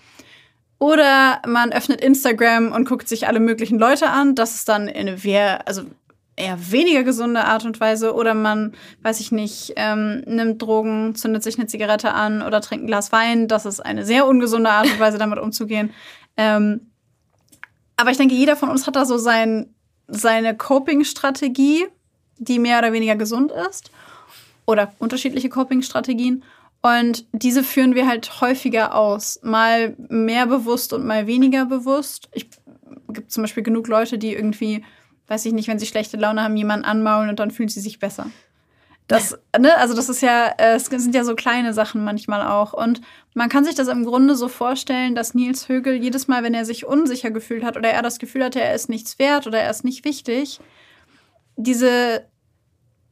[0.80, 4.34] Oder man öffnet Instagram und guckt sich alle möglichen Leute an.
[4.34, 5.84] Das ist dann eine sehr, also
[6.42, 8.14] eher weniger gesunde Art und Weise.
[8.14, 12.86] Oder man, weiß ich nicht, ähm, nimmt Drogen, zündet sich eine Zigarette an oder trinkt
[12.86, 13.48] ein Glas Wein.
[13.48, 15.92] Das ist eine sehr ungesunde Art und Weise, damit umzugehen.
[16.38, 16.92] Ähm,
[17.98, 19.74] aber ich denke, jeder von uns hat da so sein,
[20.08, 21.86] seine Coping-Strategie
[22.42, 23.92] die mehr oder weniger gesund ist
[24.66, 26.44] oder unterschiedliche Coping-Strategien.
[26.82, 29.40] Und diese führen wir halt häufiger aus.
[29.44, 32.30] Mal mehr bewusst und mal weniger bewusst.
[32.34, 32.50] Ich
[33.10, 34.84] gibt zum Beispiel genug Leute, die irgendwie,
[35.32, 38.00] weiß ich nicht, wenn sie schlechte Laune haben, jemanden anmaulen und dann fühlen sie sich
[38.00, 38.28] besser.
[39.08, 42.74] Das, ne, also das ist ja, äh, es sind ja so kleine Sachen manchmal auch.
[42.74, 43.02] Und
[43.34, 46.66] man kann sich das im Grunde so vorstellen, dass Nils Högel jedes Mal, wenn er
[46.66, 49.70] sich unsicher gefühlt hat oder er das Gefühl hatte, er ist nichts wert oder er
[49.70, 50.60] ist nicht wichtig,
[51.56, 52.26] diese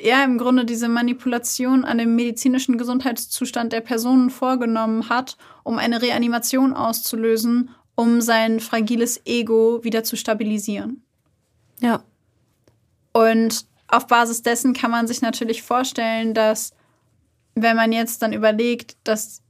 [0.01, 6.01] ja im Grunde diese Manipulation an dem medizinischen Gesundheitszustand der Personen vorgenommen hat, um eine
[6.01, 11.03] Reanimation auszulösen, um sein fragiles Ego wieder zu stabilisieren.
[11.81, 12.03] Ja.
[13.13, 16.71] Und auf Basis dessen kann man sich natürlich vorstellen, dass
[17.55, 19.41] wenn man jetzt dann überlegt, dass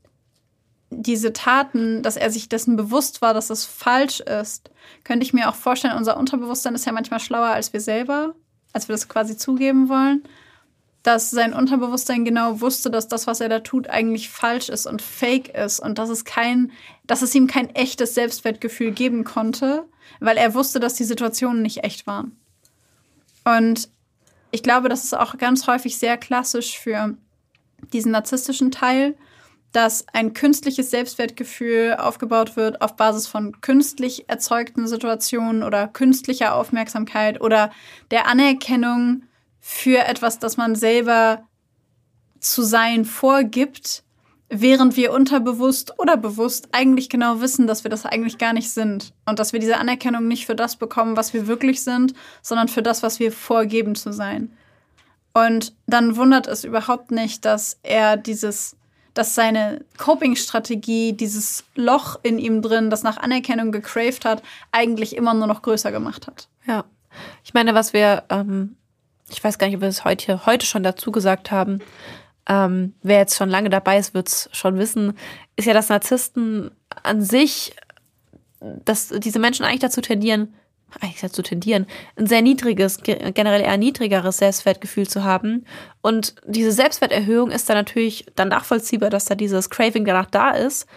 [0.91, 4.71] diese Taten, dass er sich dessen bewusst war, dass es falsch ist,
[5.03, 8.33] könnte ich mir auch vorstellen, unser Unterbewusstsein ist ja manchmal schlauer als wir selber
[8.73, 10.23] als wir das quasi zugeben wollen,
[11.03, 15.01] dass sein Unterbewusstsein genau wusste, dass das, was er da tut, eigentlich falsch ist und
[15.01, 16.71] fake ist und dass es kein,
[17.07, 19.85] dass es ihm kein echtes Selbstwertgefühl geben konnte,
[20.19, 22.37] weil er wusste, dass die Situationen nicht echt waren.
[23.45, 23.89] Und
[24.51, 27.15] ich glaube, das ist auch ganz häufig sehr klassisch für
[27.93, 29.15] diesen narzisstischen Teil,
[29.71, 37.39] dass ein künstliches Selbstwertgefühl aufgebaut wird auf Basis von künstlich erzeugten Situationen oder künstlicher Aufmerksamkeit
[37.39, 37.71] oder
[38.09, 39.23] der Anerkennung
[39.59, 41.43] für etwas, das man selber
[42.39, 44.03] zu sein vorgibt,
[44.49, 49.13] während wir unterbewusst oder bewusst eigentlich genau wissen, dass wir das eigentlich gar nicht sind
[49.25, 52.81] und dass wir diese Anerkennung nicht für das bekommen, was wir wirklich sind, sondern für
[52.81, 54.51] das, was wir vorgeben zu sein.
[55.33, 58.75] Und dann wundert es überhaupt nicht, dass er dieses
[59.13, 64.41] dass seine Coping-Strategie dieses Loch in ihm drin, das nach Anerkennung gecraved hat,
[64.71, 66.47] eigentlich immer nur noch größer gemacht hat.
[66.65, 66.85] Ja.
[67.43, 68.77] Ich meine, was wir, ähm,
[69.29, 71.79] ich weiß gar nicht, ob wir es heute, heute schon dazu gesagt haben,
[72.47, 75.13] ähm, wer jetzt schon lange dabei ist, wird es schon wissen,
[75.55, 76.71] ist ja, dass Narzissten
[77.03, 77.75] an sich,
[78.59, 80.53] dass diese Menschen eigentlich dazu tendieren,
[80.99, 85.65] eigentlich dazu tendieren, ein sehr niedriges, generell eher niedrigeres Selbstwertgefühl zu haben.
[86.01, 90.87] Und diese Selbstwerterhöhung ist dann natürlich dann nachvollziehbar, dass da dieses Craving danach da ist.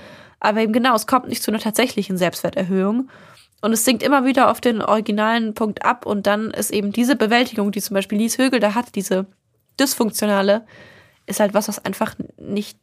[0.41, 3.11] Aber eben genau, es kommt nicht zu einer tatsächlichen Selbstwerterhöhung.
[3.63, 6.05] Und es sinkt immer wieder auf den originalen Punkt ab.
[6.05, 9.27] Und dann ist eben diese Bewältigung, die zum Beispiel Lies Högel da hat, diese
[9.81, 10.67] dysfunktionale,
[11.27, 12.77] ist halt was, was einfach nicht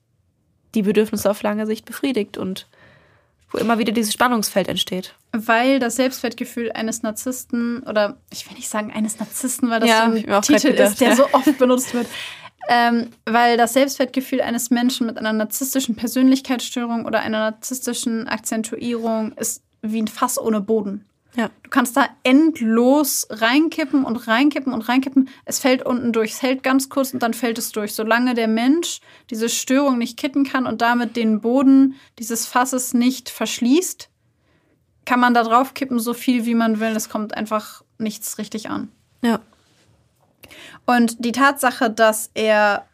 [0.73, 2.37] die Bedürfnisse auf lange Sicht befriedigt.
[2.37, 2.67] Und
[3.51, 5.15] wo immer wieder dieses Spannungsfeld entsteht.
[5.31, 10.09] Weil das Selbstwertgefühl eines Narzissten, oder ich will nicht sagen eines Narzissten, weil das ja,
[10.09, 11.15] so ein Titel gedacht, ist, der ja.
[11.15, 12.07] so oft benutzt wird.
[12.67, 19.63] Ähm, weil das Selbstwertgefühl eines Menschen mit einer narzisstischen Persönlichkeitsstörung oder einer narzisstischen Akzentuierung ist
[19.81, 21.05] wie ein Fass ohne Boden.
[21.35, 21.49] Ja.
[21.63, 25.29] Du kannst da endlos reinkippen und reinkippen und reinkippen.
[25.45, 26.31] Es fällt unten durch.
[26.31, 27.93] Es hält ganz kurz und dann fällt es durch.
[27.93, 28.99] Solange der Mensch
[29.29, 34.09] diese Störung nicht kitten kann und damit den Boden dieses Fasses nicht verschließt,
[35.05, 36.95] kann man da drauf kippen, so viel wie man will.
[36.95, 38.91] Es kommt einfach nichts richtig an.
[39.23, 39.39] Ja.
[40.85, 42.85] Und die Tatsache, dass er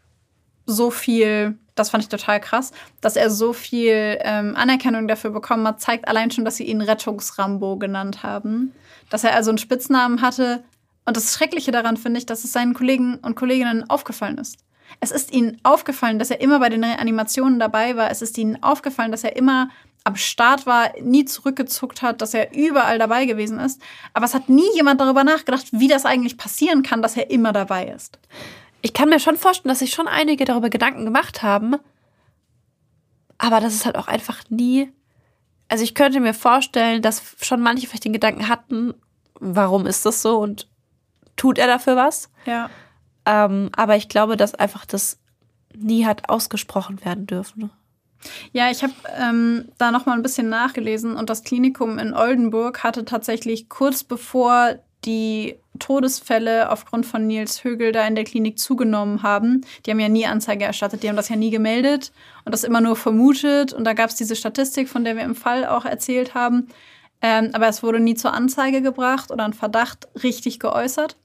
[0.65, 2.71] so viel das fand ich total krass,
[3.01, 6.81] dass er so viel ähm, Anerkennung dafür bekommen hat, zeigt allein schon, dass sie ihn
[6.81, 8.73] Rettungsrambo genannt haben.
[9.09, 10.63] Dass er also einen Spitznamen hatte,
[11.05, 14.57] Und das Schreckliche daran finde ich, dass es seinen Kollegen und Kolleginnen aufgefallen ist.
[14.99, 18.09] Es ist ihnen aufgefallen, dass er immer bei den Reanimationen dabei war.
[18.09, 19.69] Es ist ihnen aufgefallen, dass er immer
[20.03, 23.81] am Start war, nie zurückgezuckt hat, dass er überall dabei gewesen ist.
[24.13, 27.53] Aber es hat nie jemand darüber nachgedacht, wie das eigentlich passieren kann, dass er immer
[27.53, 28.19] dabei ist.
[28.85, 31.77] Ich kann mir schon vorstellen, dass sich schon einige darüber Gedanken gemacht haben.
[33.39, 34.91] Aber das ist halt auch einfach nie.
[35.67, 38.93] Also ich könnte mir vorstellen, dass schon manche vielleicht den Gedanken hatten,
[39.39, 40.67] warum ist das so und
[41.35, 42.29] tut er dafür was?
[42.45, 42.69] Ja.
[43.25, 45.17] Ähm, aber ich glaube, dass einfach das
[45.75, 47.71] nie hat ausgesprochen werden dürfen.
[48.51, 52.83] Ja, ich habe ähm, da noch mal ein bisschen nachgelesen und das Klinikum in Oldenburg
[52.83, 54.75] hatte tatsächlich kurz bevor
[55.05, 59.61] die Todesfälle aufgrund von Nils Högel da in der Klinik zugenommen haben.
[59.85, 62.11] Die haben ja nie Anzeige erstattet, die haben das ja nie gemeldet
[62.45, 63.73] und das immer nur vermutet.
[63.73, 66.67] Und da gab es diese Statistik, von der wir im Fall auch erzählt haben.
[67.21, 71.17] Ähm, aber es wurde nie zur Anzeige gebracht oder ein Verdacht richtig geäußert.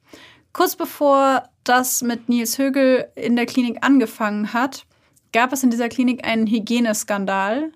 [0.52, 4.84] Kurz bevor das mit Nils Högel in der Klinik angefangen hat,
[5.32, 7.72] gab es in dieser Klinik einen Hygieneskandal,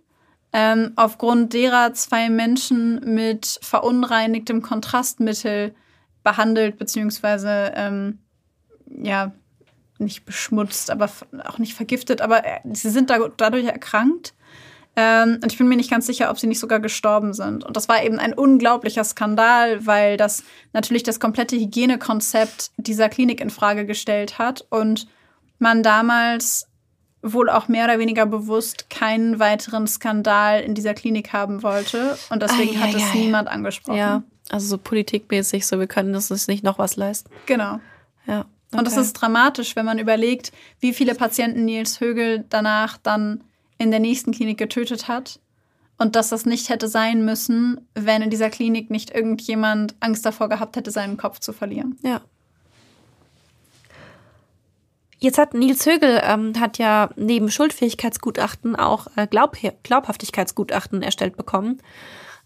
[0.53, 5.75] ähm, aufgrund derer zwei Menschen mit verunreinigtem Kontrastmittel
[6.25, 7.71] behandelt bzw.
[7.75, 8.19] Ähm,
[8.89, 9.33] ja
[9.99, 11.09] nicht beschmutzt, aber
[11.45, 14.35] auch nicht vergiftet, aber äh, sie sind da, dadurch erkrankt.
[14.97, 17.65] Ähm, und ich bin mir nicht ganz sicher, ob sie nicht sogar gestorben sind.
[17.65, 23.41] Und das war eben ein unglaublicher Skandal, weil das natürlich das komplette Hygienekonzept dieser Klinik
[23.41, 25.09] in Frage gestellt hat und
[25.59, 26.69] man damals
[27.23, 32.19] wohl auch mehr oder weniger bewusst keinen weiteren Skandal in dieser Klinik haben wollte.
[32.31, 33.55] Und deswegen ah, ja, hat es ja, niemand ja.
[33.55, 34.25] angesprochen.
[34.51, 37.31] Also so politikmäßig, so wir können uns nicht noch was leisten.
[37.47, 37.81] Genau.
[38.27, 38.41] Ja.
[38.41, 38.79] Okay.
[38.79, 43.45] Und das ist dramatisch, wenn man überlegt, wie viele Patienten Nils Högel danach dann
[43.79, 45.41] in der nächsten Klinik getötet hat.
[45.97, 50.49] Und dass das nicht hätte sein müssen, wenn in dieser Klinik nicht irgendjemand Angst davor
[50.49, 51.97] gehabt hätte, seinen Kopf zu verlieren.
[52.03, 52.21] Ja.
[55.21, 61.81] Jetzt hat Nils Högel ähm, hat ja neben Schuldfähigkeitsgutachten auch äh, Glaub Glaubhaftigkeitsgutachten erstellt bekommen.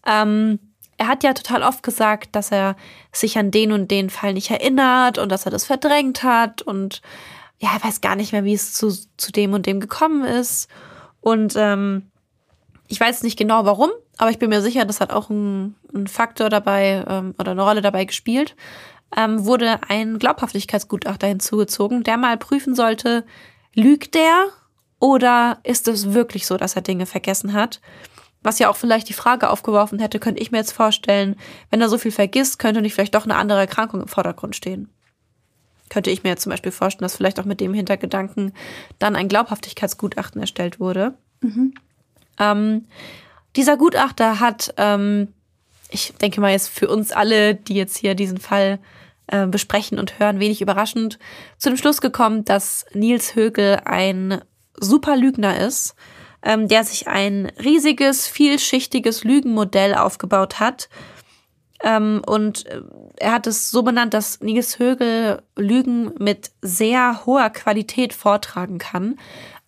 [0.06, 0.58] Ähm,
[0.98, 2.76] er hat ja total oft gesagt, dass er
[3.12, 7.00] sich an den und den Fall nicht erinnert und dass er das verdrängt hat und
[7.58, 10.68] ja, er weiß gar nicht mehr, wie es zu, zu dem und dem gekommen ist.
[11.20, 12.10] Und ähm,
[12.86, 16.06] ich weiß nicht genau warum, aber ich bin mir sicher, das hat auch ein, ein
[16.06, 18.54] Faktor dabei ähm, oder eine Rolle dabei gespielt
[19.16, 23.24] ähm, wurde ein Glaubhaftigkeitsgutachter hinzugezogen, der mal prüfen sollte,
[23.74, 24.46] lügt der
[25.00, 27.80] oder ist es wirklich so, dass er Dinge vergessen hat?
[28.42, 31.36] Was ja auch vielleicht die Frage aufgeworfen hätte, könnte ich mir jetzt vorstellen,
[31.70, 34.88] wenn er so viel vergisst, könnte nicht vielleicht doch eine andere Erkrankung im Vordergrund stehen.
[35.90, 38.52] Könnte ich mir jetzt zum Beispiel vorstellen, dass vielleicht auch mit dem Hintergedanken
[38.98, 41.14] dann ein Glaubhaftigkeitsgutachten erstellt wurde.
[41.40, 41.74] Mhm.
[42.38, 42.84] Ähm,
[43.56, 45.32] dieser Gutachter hat, ähm,
[45.90, 48.78] ich denke mal jetzt für uns alle, die jetzt hier diesen Fall
[49.26, 51.18] äh, besprechen und hören, wenig überraschend,
[51.56, 54.42] zu dem Schluss gekommen, dass Nils Högel ein
[54.78, 55.94] super Lügner ist,
[56.42, 60.88] ähm, der sich ein riesiges, vielschichtiges Lügenmodell aufgebaut hat.
[61.82, 62.82] Ähm, und äh,
[63.16, 69.18] er hat es so benannt, dass Nils Högel Lügen mit sehr hoher Qualität vortragen kann.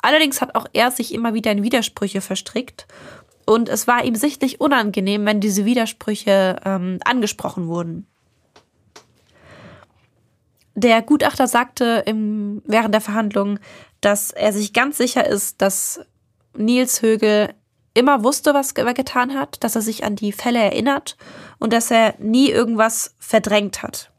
[0.02, 2.86] Allerdings hat auch er sich immer wieder in Widersprüche verstrickt.
[3.46, 8.06] Und es war ihm sichtlich unangenehm, wenn diese Widersprüche ähm, angesprochen wurden.
[10.74, 13.58] Der Gutachter sagte im, während der Verhandlung,
[14.00, 16.00] dass er sich ganz sicher ist, dass
[16.57, 17.55] Nils Högel
[17.94, 21.16] immer wusste, was er getan hat, dass er sich an die Fälle erinnert
[21.59, 24.11] und dass er nie irgendwas verdrängt hat.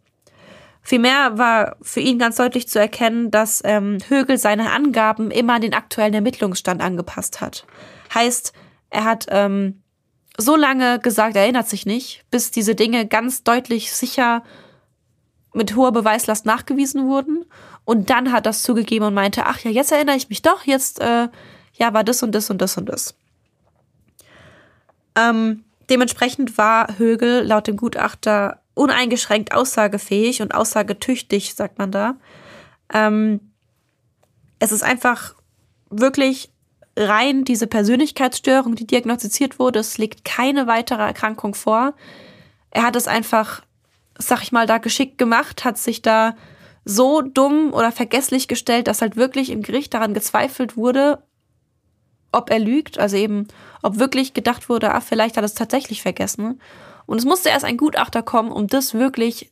[0.84, 5.62] Vielmehr war für ihn ganz deutlich zu erkennen, dass ähm, Högel seine Angaben immer an
[5.62, 7.66] den aktuellen Ermittlungsstand angepasst hat.
[8.14, 8.52] Heißt,
[8.90, 9.84] er hat ähm,
[10.38, 14.44] so lange gesagt, er erinnert sich nicht, bis diese Dinge ganz deutlich sicher
[15.54, 17.46] mit hoher Beweislast nachgewiesen wurden.
[17.86, 21.00] Und dann hat das zugegeben und meinte, ach ja, jetzt erinnere ich mich doch, jetzt
[21.00, 21.28] äh,
[21.82, 23.16] ja, war das und das und das und das.
[25.18, 32.16] Ähm, dementsprechend war Högel laut dem Gutachter uneingeschränkt aussagefähig und aussagetüchtig, sagt man da.
[32.94, 33.52] Ähm,
[34.60, 35.36] es ist einfach
[35.90, 36.52] wirklich
[36.96, 39.80] rein diese Persönlichkeitsstörung, die diagnostiziert wurde.
[39.80, 41.94] Es liegt keine weitere Erkrankung vor.
[42.70, 43.64] Er hat es einfach
[44.22, 46.36] sag ich mal, da geschickt gemacht, hat sich da
[46.86, 51.24] so dumm oder vergesslich gestellt, dass halt wirklich im Gericht daran gezweifelt wurde,
[52.32, 53.48] ob er lügt, also eben,
[53.82, 56.62] ob wirklich gedacht wurde, ah, vielleicht hat er es tatsächlich vergessen.
[57.06, 59.52] Und es musste erst ein Gutachter kommen, um das wirklich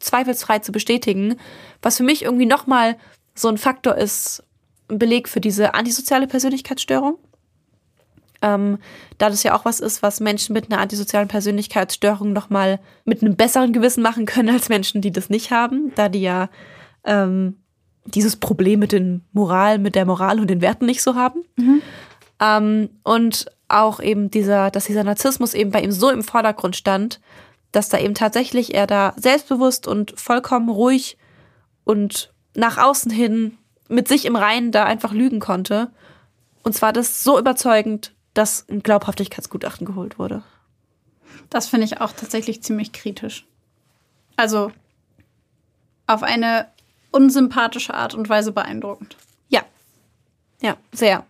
[0.00, 1.36] zweifelsfrei zu bestätigen,
[1.80, 2.96] was für mich irgendwie nochmal
[3.34, 4.42] so ein Faktor ist,
[4.90, 7.18] ein Beleg für diese antisoziale Persönlichkeitsstörung.
[8.42, 8.78] Ähm,
[9.16, 13.36] da das ja auch was ist, was Menschen mit einer antisozialen Persönlichkeitsstörung nochmal mit einem
[13.36, 16.50] besseren Gewissen machen können als Menschen, die das nicht haben, da die ja
[17.04, 17.56] ähm,
[18.04, 21.44] dieses Problem mit den Moral, mit der Moral und den Werten nicht so haben.
[21.56, 21.82] Mhm.
[22.40, 27.20] Ähm, und auch eben dieser, dass dieser Narzissmus eben bei ihm so im Vordergrund stand,
[27.72, 31.18] dass da eben tatsächlich er da selbstbewusst und vollkommen ruhig
[31.84, 35.90] und nach außen hin mit sich im Reinen da einfach lügen konnte.
[36.62, 40.42] Und zwar das so überzeugend, dass ein Glaubhaftigkeitsgutachten geholt wurde.
[41.50, 43.46] Das finde ich auch tatsächlich ziemlich kritisch.
[44.36, 44.72] Also
[46.06, 46.68] auf eine
[47.14, 49.16] unsympathische Art und Weise beeindruckend.
[49.48, 49.62] Ja.
[50.60, 51.24] Ja, sehr.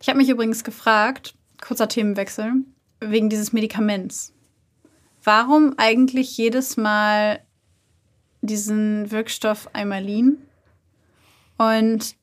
[0.00, 2.52] Ich habe mich übrigens gefragt, kurzer Themenwechsel,
[3.00, 4.32] wegen dieses Medikaments.
[5.24, 7.40] Warum eigentlich jedes Mal
[8.42, 10.38] diesen Wirkstoff Eimalin?
[11.58, 12.16] Und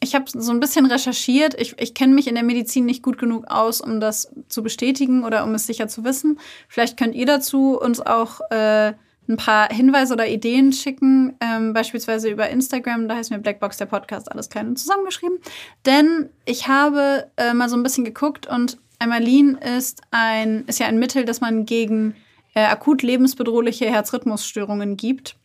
[0.00, 1.58] ich habe so ein bisschen recherchiert.
[1.58, 5.24] Ich, ich kenne mich in der Medizin nicht gut genug aus, um das zu bestätigen
[5.24, 6.38] oder um es sicher zu wissen.
[6.68, 8.94] Vielleicht könnt ihr dazu uns auch äh,
[9.28, 13.86] ein paar Hinweise oder Ideen schicken, ähm, beispielsweise über Instagram, da heißt mir Blackbox der
[13.86, 15.38] Podcast, alles klein und zusammengeschrieben.
[15.86, 20.86] Denn ich habe äh, mal so ein bisschen geguckt und Eimalin ist ein, ist ja
[20.86, 22.14] ein Mittel, das man gegen
[22.54, 25.36] äh, akut lebensbedrohliche Herzrhythmusstörungen gibt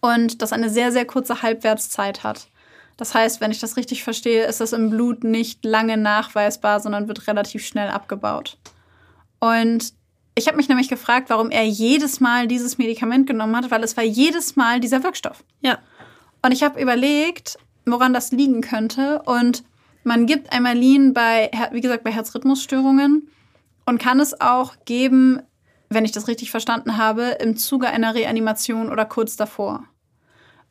[0.00, 2.48] und das eine sehr, sehr kurze Halbwertszeit hat.
[2.96, 7.06] Das heißt, wenn ich das richtig verstehe, ist das im Blut nicht lange nachweisbar, sondern
[7.06, 8.58] wird relativ schnell abgebaut.
[9.38, 9.92] Und
[10.38, 13.96] ich habe mich nämlich gefragt, warum er jedes Mal dieses Medikament genommen hat, weil es
[13.96, 15.44] war jedes Mal dieser Wirkstoff.
[15.60, 15.78] Ja.
[16.42, 19.22] Und ich habe überlegt, woran das liegen könnte.
[19.22, 19.64] Und
[20.04, 23.28] man gibt Eimalin bei, wie gesagt, bei Herzrhythmusstörungen
[23.84, 25.42] und kann es auch geben,
[25.88, 29.84] wenn ich das richtig verstanden habe, im Zuge einer Reanimation oder kurz davor.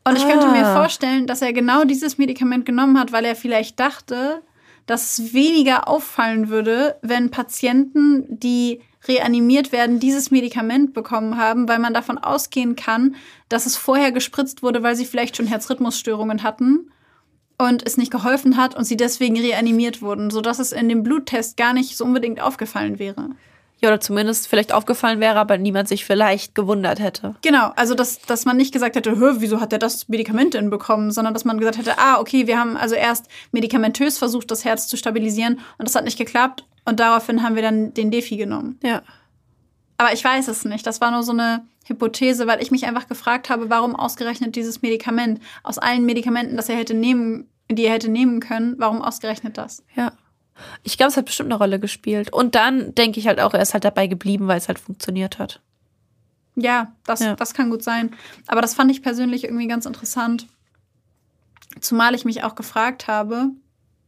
[0.03, 0.76] Und ich könnte mir ah.
[0.76, 4.41] vorstellen, dass er genau dieses Medikament genommen hat, weil er vielleicht dachte,
[4.86, 11.80] dass es weniger auffallen würde, wenn Patienten, die reanimiert werden, dieses Medikament bekommen haben, weil
[11.80, 13.16] man davon ausgehen kann,
[13.50, 16.91] dass es vorher gespritzt wurde, weil sie vielleicht schon Herzrhythmusstörungen hatten
[17.58, 21.58] und es nicht geholfen hat und sie deswegen reanimiert wurden, sodass es in dem Bluttest
[21.58, 23.30] gar nicht so unbedingt aufgefallen wäre.
[23.80, 27.36] Ja, oder zumindest vielleicht aufgefallen wäre, aber niemand sich vielleicht gewundert hätte.
[27.43, 30.72] Genau, also dass, dass man nicht gesagt hätte, Hö, wieso hat er das Medikament denn
[30.72, 34.66] bekommen, sondern dass man gesagt hätte, ah, okay, wir haben also erst medikamentös versucht, das
[34.66, 38.38] Herz zu stabilisieren und das hat nicht geklappt und daraufhin haben wir dann den Defi
[38.38, 38.80] genommen.
[38.82, 39.02] Ja.
[39.98, 40.88] Aber ich weiß es nicht.
[40.88, 44.82] Das war nur so eine Hypothese, weil ich mich einfach gefragt habe, warum ausgerechnet dieses
[44.82, 49.58] Medikament aus allen Medikamenten, das er hätte nehmen, die er hätte nehmen können, warum ausgerechnet
[49.58, 49.84] das?
[49.96, 50.14] Ja.
[50.84, 52.32] Ich glaube, es hat bestimmt eine Rolle gespielt.
[52.32, 55.40] Und dann denke ich halt auch, er ist halt dabei geblieben, weil es halt funktioniert
[55.40, 55.60] hat.
[56.56, 57.36] Ja das, ja.
[57.36, 58.12] das kann gut sein.
[58.48, 60.48] Aber das fand ich persönlich irgendwie ganz interessant.
[61.82, 63.50] Zumal ich mich auch gefragt habe,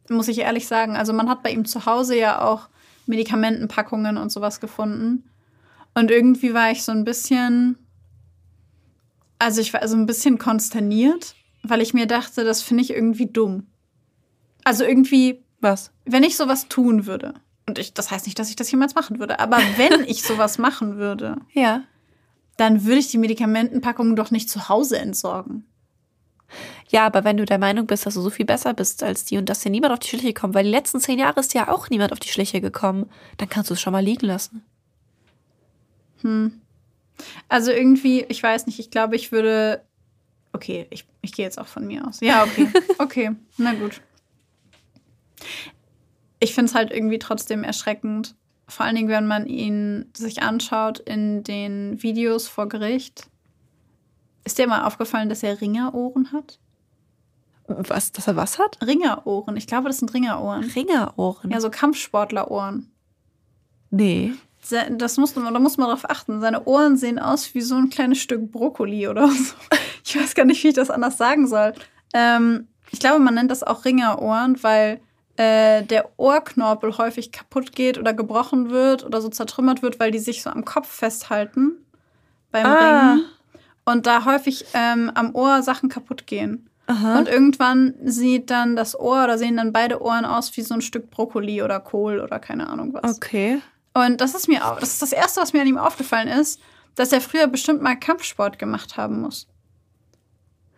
[0.09, 2.69] muss ich ehrlich sagen, also man hat bei ihm zu Hause ja auch
[3.05, 5.29] Medikamentenpackungen und sowas gefunden.
[5.95, 7.77] Und irgendwie war ich so ein bisschen,
[9.39, 13.27] also ich war so ein bisschen konsterniert, weil ich mir dachte, das finde ich irgendwie
[13.27, 13.67] dumm.
[14.63, 15.91] Also irgendwie was?
[16.05, 17.33] Wenn ich sowas tun würde,
[17.67, 20.57] und ich, das heißt nicht, dass ich das jemals machen würde, aber wenn ich sowas
[20.57, 21.83] machen würde, ja.
[22.57, 25.65] dann würde ich die Medikamentenpackungen doch nicht zu Hause entsorgen.
[26.89, 29.37] Ja, aber wenn du der Meinung bist, dass du so viel besser bist als die
[29.37, 31.69] und dass dir niemand auf die Schliche kommt, weil die letzten zehn Jahre ist ja
[31.69, 34.63] auch niemand auf die Schliche gekommen, dann kannst du es schon mal liegen lassen.
[36.21, 36.61] Hm.
[37.47, 39.83] Also irgendwie, ich weiß nicht, ich glaube, ich würde.
[40.53, 42.19] Okay, ich, ich gehe jetzt auch von mir aus.
[42.21, 42.67] Ja, okay.
[42.97, 44.01] Okay, na gut
[46.39, 48.35] ich finde es halt irgendwie trotzdem erschreckend.
[48.67, 53.27] Vor allen Dingen, wenn man ihn sich anschaut in den Videos vor Gericht.
[54.49, 56.57] Ist dir mal aufgefallen, dass er Ringerohren hat?
[57.67, 58.79] Was, dass er was hat?
[58.81, 59.55] Ringerohren.
[59.57, 60.63] Ich glaube, das sind Ringerohren.
[60.63, 61.51] Ringerohren?
[61.51, 62.91] Ja, so Kampfsportlerohren.
[63.91, 64.33] Nee.
[64.89, 66.41] Das muss man, da muss man drauf achten.
[66.41, 69.53] Seine Ohren sehen aus wie so ein kleines Stück Brokkoli oder so.
[70.03, 71.75] Ich weiß gar nicht, wie ich das anders sagen soll.
[72.15, 74.99] Ähm, ich glaube, man nennt das auch Ringerohren, weil
[75.37, 80.17] äh, der Ohrknorpel häufig kaputt geht oder gebrochen wird oder so zertrümmert wird, weil die
[80.17, 81.85] sich so am Kopf festhalten
[82.51, 83.11] beim ah.
[83.11, 83.25] Ringen
[83.89, 86.69] und da häufig ähm, am Ohr Sachen kaputt gehen.
[86.85, 87.17] Aha.
[87.17, 90.81] Und irgendwann sieht dann das Ohr oder sehen dann beide Ohren aus wie so ein
[90.81, 93.17] Stück Brokkoli oder Kohl oder keine Ahnung was.
[93.17, 93.61] Okay.
[93.93, 96.59] Und das ist mir auch, das ist das erste, was mir an ihm aufgefallen ist,
[96.95, 99.47] dass er früher bestimmt mal Kampfsport gemacht haben muss.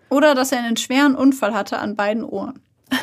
[0.10, 2.62] Oder dass er einen schweren Unfall hatte an beiden Ohren.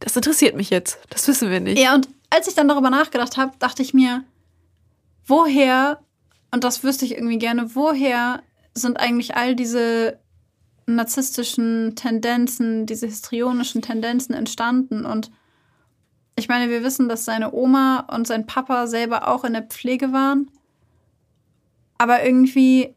[0.00, 0.98] Das interessiert mich jetzt.
[1.08, 1.78] Das wissen wir nicht.
[1.78, 4.22] Ja, und als ich dann darüber nachgedacht habe, dachte ich mir,
[5.26, 6.00] woher,
[6.50, 8.42] und das wüsste ich irgendwie gerne, woher
[8.74, 10.18] sind eigentlich all diese
[10.86, 15.04] narzisstischen Tendenzen, diese histrionischen Tendenzen entstanden?
[15.06, 15.30] Und
[16.36, 20.12] ich meine, wir wissen, dass seine Oma und sein Papa selber auch in der Pflege
[20.12, 20.50] waren.
[21.98, 22.94] Aber irgendwie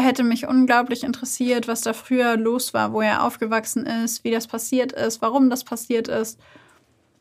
[0.00, 4.46] hätte mich unglaublich interessiert, was da früher los war, wo er aufgewachsen ist, wie das
[4.46, 6.40] passiert ist, warum das passiert ist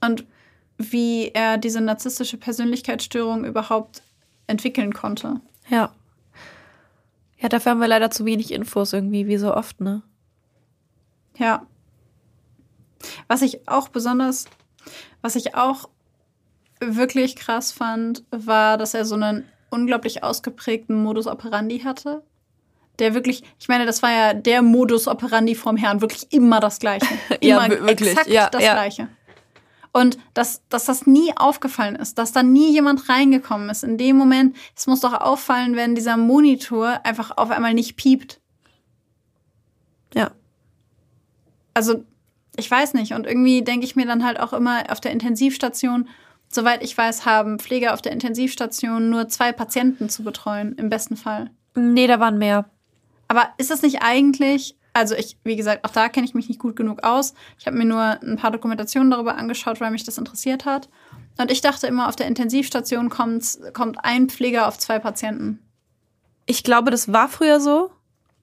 [0.02, 0.26] und
[0.78, 4.02] wie er diese narzisstische Persönlichkeitsstörung überhaupt
[4.48, 5.42] entwickeln konnte.
[5.70, 5.94] Ja.
[7.40, 10.02] Ja, dafür haben wir leider zu wenig Infos irgendwie, wie so oft, ne?
[11.38, 11.66] Ja.
[13.28, 14.46] Was ich auch besonders,
[15.22, 15.90] was ich auch
[16.82, 22.24] wirklich krass fand, war, dass er so einen unglaublich ausgeprägten Modus operandi hatte.
[23.00, 26.80] Der wirklich, ich meine, das war ja der Modus operandi vom Herrn, wirklich immer das
[26.80, 27.08] Gleiche.
[27.40, 28.10] Immer ja, wirklich.
[28.10, 28.74] exakt ja, das ja.
[28.74, 29.08] Gleiche.
[29.92, 33.84] Und dass, dass das nie aufgefallen ist, dass da nie jemand reingekommen ist.
[33.84, 38.40] In dem Moment, es muss doch auffallen, wenn dieser Monitor einfach auf einmal nicht piept.
[40.14, 40.32] Ja.
[41.74, 42.04] Also,
[42.56, 43.14] ich weiß nicht.
[43.14, 46.08] Und irgendwie denke ich mir dann halt auch immer auf der Intensivstation,
[46.50, 51.18] soweit ich weiß, haben Pfleger auf der Intensivstation nur zwei Patienten zu betreuen, im besten
[51.18, 51.50] Fall.
[51.76, 52.70] Nee, da waren mehr.
[53.28, 56.60] Aber ist das nicht eigentlich, also ich, wie gesagt, auch da kenne ich mich nicht
[56.60, 57.34] gut genug aus.
[57.58, 60.90] Ich habe mir nur ein paar Dokumentationen darüber angeschaut, weil mich das interessiert hat.
[61.38, 65.60] Und ich dachte immer, auf der Intensivstation kommt, kommt ein Pfleger auf zwei Patienten.
[66.46, 67.92] Ich glaube, das war früher so.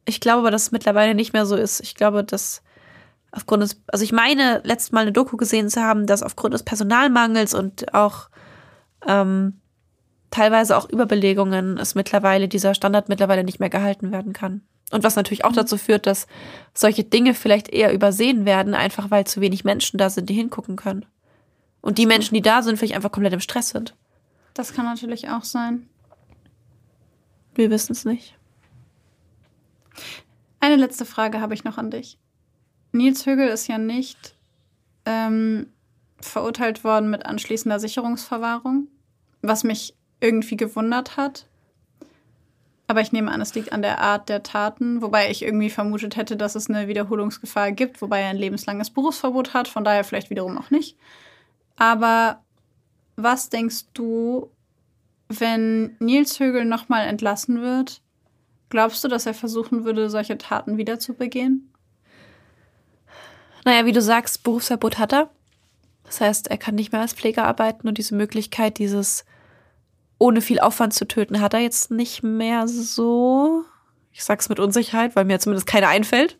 [0.04, 1.80] Ich glaube aber, dass es mittlerweile nicht mehr so ist.
[1.80, 2.62] Ich glaube, dass
[3.32, 6.62] aufgrund des, also ich meine, letztes Mal eine Doku gesehen zu haben, dass aufgrund des
[6.62, 8.28] Personalmangels und auch
[9.06, 9.60] ähm,
[10.30, 14.62] teilweise auch Überbelegungen es mittlerweile, dieser Standard mittlerweile nicht mehr gehalten werden kann.
[14.92, 16.26] Und was natürlich auch dazu führt, dass
[16.72, 20.76] solche Dinge vielleicht eher übersehen werden, einfach weil zu wenig Menschen da sind, die hingucken
[20.76, 21.04] können.
[21.80, 23.94] Und die Menschen, die da sind, vielleicht einfach komplett im Stress sind.
[24.54, 25.88] Das kann natürlich auch sein.
[27.54, 28.34] Wir wissen es nicht.
[30.60, 32.18] Eine letzte Frage habe ich noch an dich.
[32.92, 34.34] Nils Högel ist ja nicht
[35.04, 35.72] ähm,
[36.20, 38.88] verurteilt worden mit anschließender Sicherungsverwahrung,
[39.42, 41.46] was mich irgendwie gewundert hat.
[42.88, 46.16] Aber ich nehme an, es liegt an der Art der Taten, wobei ich irgendwie vermutet
[46.16, 50.30] hätte, dass es eine Wiederholungsgefahr gibt, wobei er ein lebenslanges Berufsverbot hat, von daher vielleicht
[50.30, 50.96] wiederum auch nicht.
[51.76, 52.42] Aber
[53.16, 54.50] was denkst du,
[55.28, 58.02] wenn Nils Högel nochmal entlassen wird?
[58.68, 61.72] Glaubst du, dass er versuchen würde, solche Taten wieder zu begehen?
[63.64, 65.30] Naja, wie du sagst, Berufsverbot hat er.
[66.04, 69.24] Das heißt, er kann nicht mehr als Pfleger arbeiten und diese Möglichkeit, dieses
[70.18, 73.64] ohne viel Aufwand zu töten, hat er jetzt nicht mehr so.
[74.12, 76.38] Ich sag's mit Unsicherheit, weil mir zumindest keine einfällt.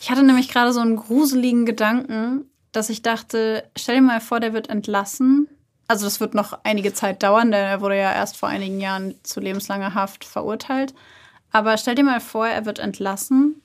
[0.00, 4.40] Ich hatte nämlich gerade so einen gruseligen Gedanken, dass ich dachte, stell dir mal vor,
[4.40, 5.48] der wird entlassen.
[5.86, 9.14] Also das wird noch einige Zeit dauern, denn er wurde ja erst vor einigen Jahren
[9.22, 10.94] zu lebenslanger Haft verurteilt.
[11.50, 13.62] Aber stell dir mal vor, er wird entlassen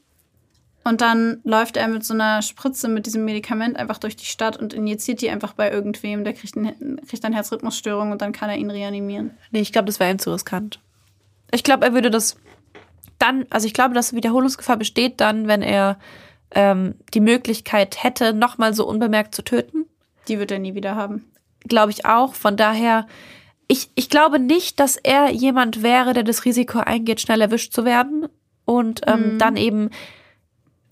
[0.84, 4.58] und dann läuft er mit so einer Spritze mit diesem Medikament einfach durch die Stadt
[4.58, 6.24] und injiziert die einfach bei irgendwem.
[6.24, 9.32] Der kriegt, ein, kriegt eine Herzrhythmusstörung und dann kann er ihn reanimieren.
[9.52, 10.80] Nee, ich glaube, das wäre ihm zu riskant.
[11.52, 12.36] Ich glaube, er würde das
[13.20, 15.98] dann, also ich glaube, dass Wiederholungsgefahr besteht dann, wenn er
[16.52, 19.86] ähm, die Möglichkeit hätte, nochmal so unbemerkt zu töten.
[20.28, 21.32] Die wird er nie wieder haben.
[21.68, 22.34] Glaube ich auch.
[22.34, 23.08] Von daher,
[23.70, 27.86] ich, ich glaube nicht, dass er jemand wäre, der das Risiko eingeht, schnell erwischt zu
[27.86, 28.28] werden
[28.66, 29.40] und ähm, Mhm.
[29.40, 29.90] dann eben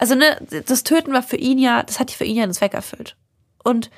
[0.02, 2.74] also ne, das Töten war für ihn ja, das hat für ihn ja einen Zweck
[2.74, 3.16] erfüllt.
[3.64, 3.92] Und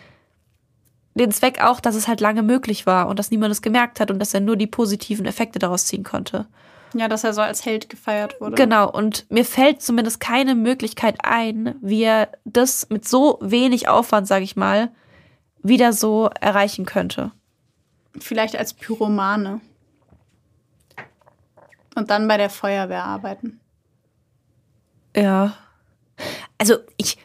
[1.16, 4.12] den Zweck auch, dass es halt lange möglich war und dass niemand es gemerkt hat
[4.12, 6.46] und dass er nur die positiven Effekte daraus ziehen konnte.
[6.94, 8.56] Ja, dass er so als Held gefeiert wurde.
[8.56, 14.28] Genau, und mir fällt zumindest keine Möglichkeit ein, wie er das mit so wenig Aufwand,
[14.28, 14.92] sage ich mal,
[15.62, 17.32] wieder so erreichen könnte.
[18.20, 19.62] Vielleicht als Pyromane.
[21.96, 23.62] Und dann bei der Feuerwehr arbeiten.
[25.16, 25.54] Ja.
[26.58, 27.18] Also ich,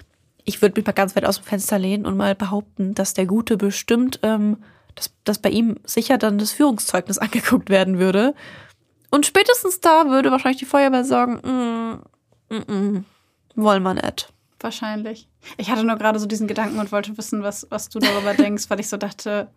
[0.45, 3.27] ich würde mich mal ganz weit aus dem Fenster lehnen und mal behaupten, dass der
[3.27, 4.59] Gute bestimmt, ähm,
[4.95, 8.35] dass, dass bei ihm sicher dann das Führungszeugnis angeguckt werden würde.
[9.11, 11.41] Und spätestens da würde wahrscheinlich die Feuerwehr sagen,
[12.51, 13.05] mm, mm, mm,
[13.55, 14.33] wollen wir nicht.
[14.61, 15.29] Wahrscheinlich.
[15.57, 18.69] Ich hatte nur gerade so diesen Gedanken und wollte wissen, was, was du darüber denkst,
[18.69, 19.49] weil ich so dachte,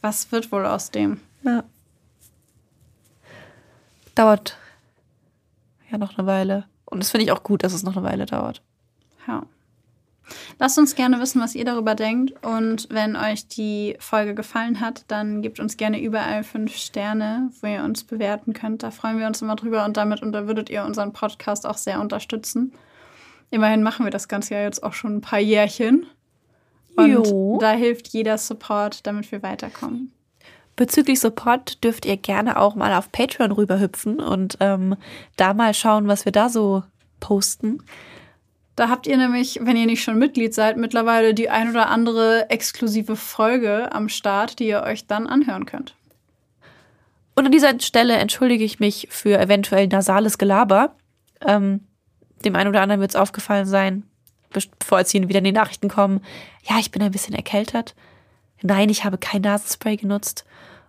[0.00, 1.20] was wird wohl aus dem?
[1.44, 1.64] Ja.
[4.14, 4.56] Dauert
[5.90, 6.64] ja noch eine Weile.
[6.84, 8.62] Und das finde ich auch gut, dass es noch eine Weile dauert.
[9.26, 9.44] Ja.
[10.58, 12.32] Lasst uns gerne wissen, was ihr darüber denkt.
[12.44, 17.66] Und wenn euch die Folge gefallen hat, dann gebt uns gerne überall fünf Sterne, wo
[17.66, 18.82] ihr uns bewerten könnt.
[18.82, 22.72] Da freuen wir uns immer drüber und damit würdet ihr unseren Podcast auch sehr unterstützen.
[23.50, 26.06] Immerhin machen wir das Ganze ja jetzt auch schon ein paar Jährchen.
[26.96, 27.58] Und Jo.
[27.60, 30.12] da hilft jeder Support, damit wir weiterkommen.
[30.76, 34.96] Bezüglich Support dürft ihr gerne auch mal auf Patreon rüberhüpfen und ähm,
[35.36, 36.82] da mal schauen, was wir da so
[37.20, 37.82] posten.
[38.76, 42.50] Da habt ihr nämlich, wenn ihr nicht schon Mitglied seid, mittlerweile die ein oder andere
[42.50, 45.94] exklusive Folge am Start, die ihr euch dann anhören könnt.
[47.36, 50.96] Und an dieser Stelle entschuldige ich mich für eventuell nasales Gelaber.
[51.40, 51.86] Ähm,
[52.44, 54.04] dem einen oder anderen wird es aufgefallen sein,
[54.50, 56.20] bevor jetzt hier wieder in die Nachrichten kommen.
[56.68, 57.94] Ja, ich bin ein bisschen erkältet.
[58.62, 60.44] Nein, ich habe kein Nasenspray genutzt.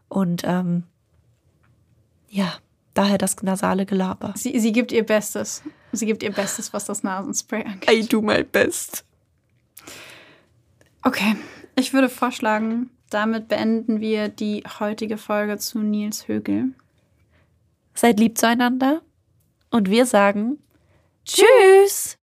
[0.07, 0.83] Und ähm,
[2.29, 2.53] ja,
[2.93, 4.33] daher das nasale Gelaber.
[4.35, 5.63] Sie, sie gibt ihr Bestes.
[5.91, 7.91] Sie gibt ihr Bestes, was das Nasenspray angeht.
[7.91, 9.05] I do my best.
[11.03, 11.35] Okay,
[11.75, 16.73] ich würde vorschlagen, damit beenden wir die heutige Folge zu Nils Högel.
[17.93, 19.01] Seid lieb zueinander
[19.69, 20.57] und wir sagen
[21.25, 22.17] Tschüss!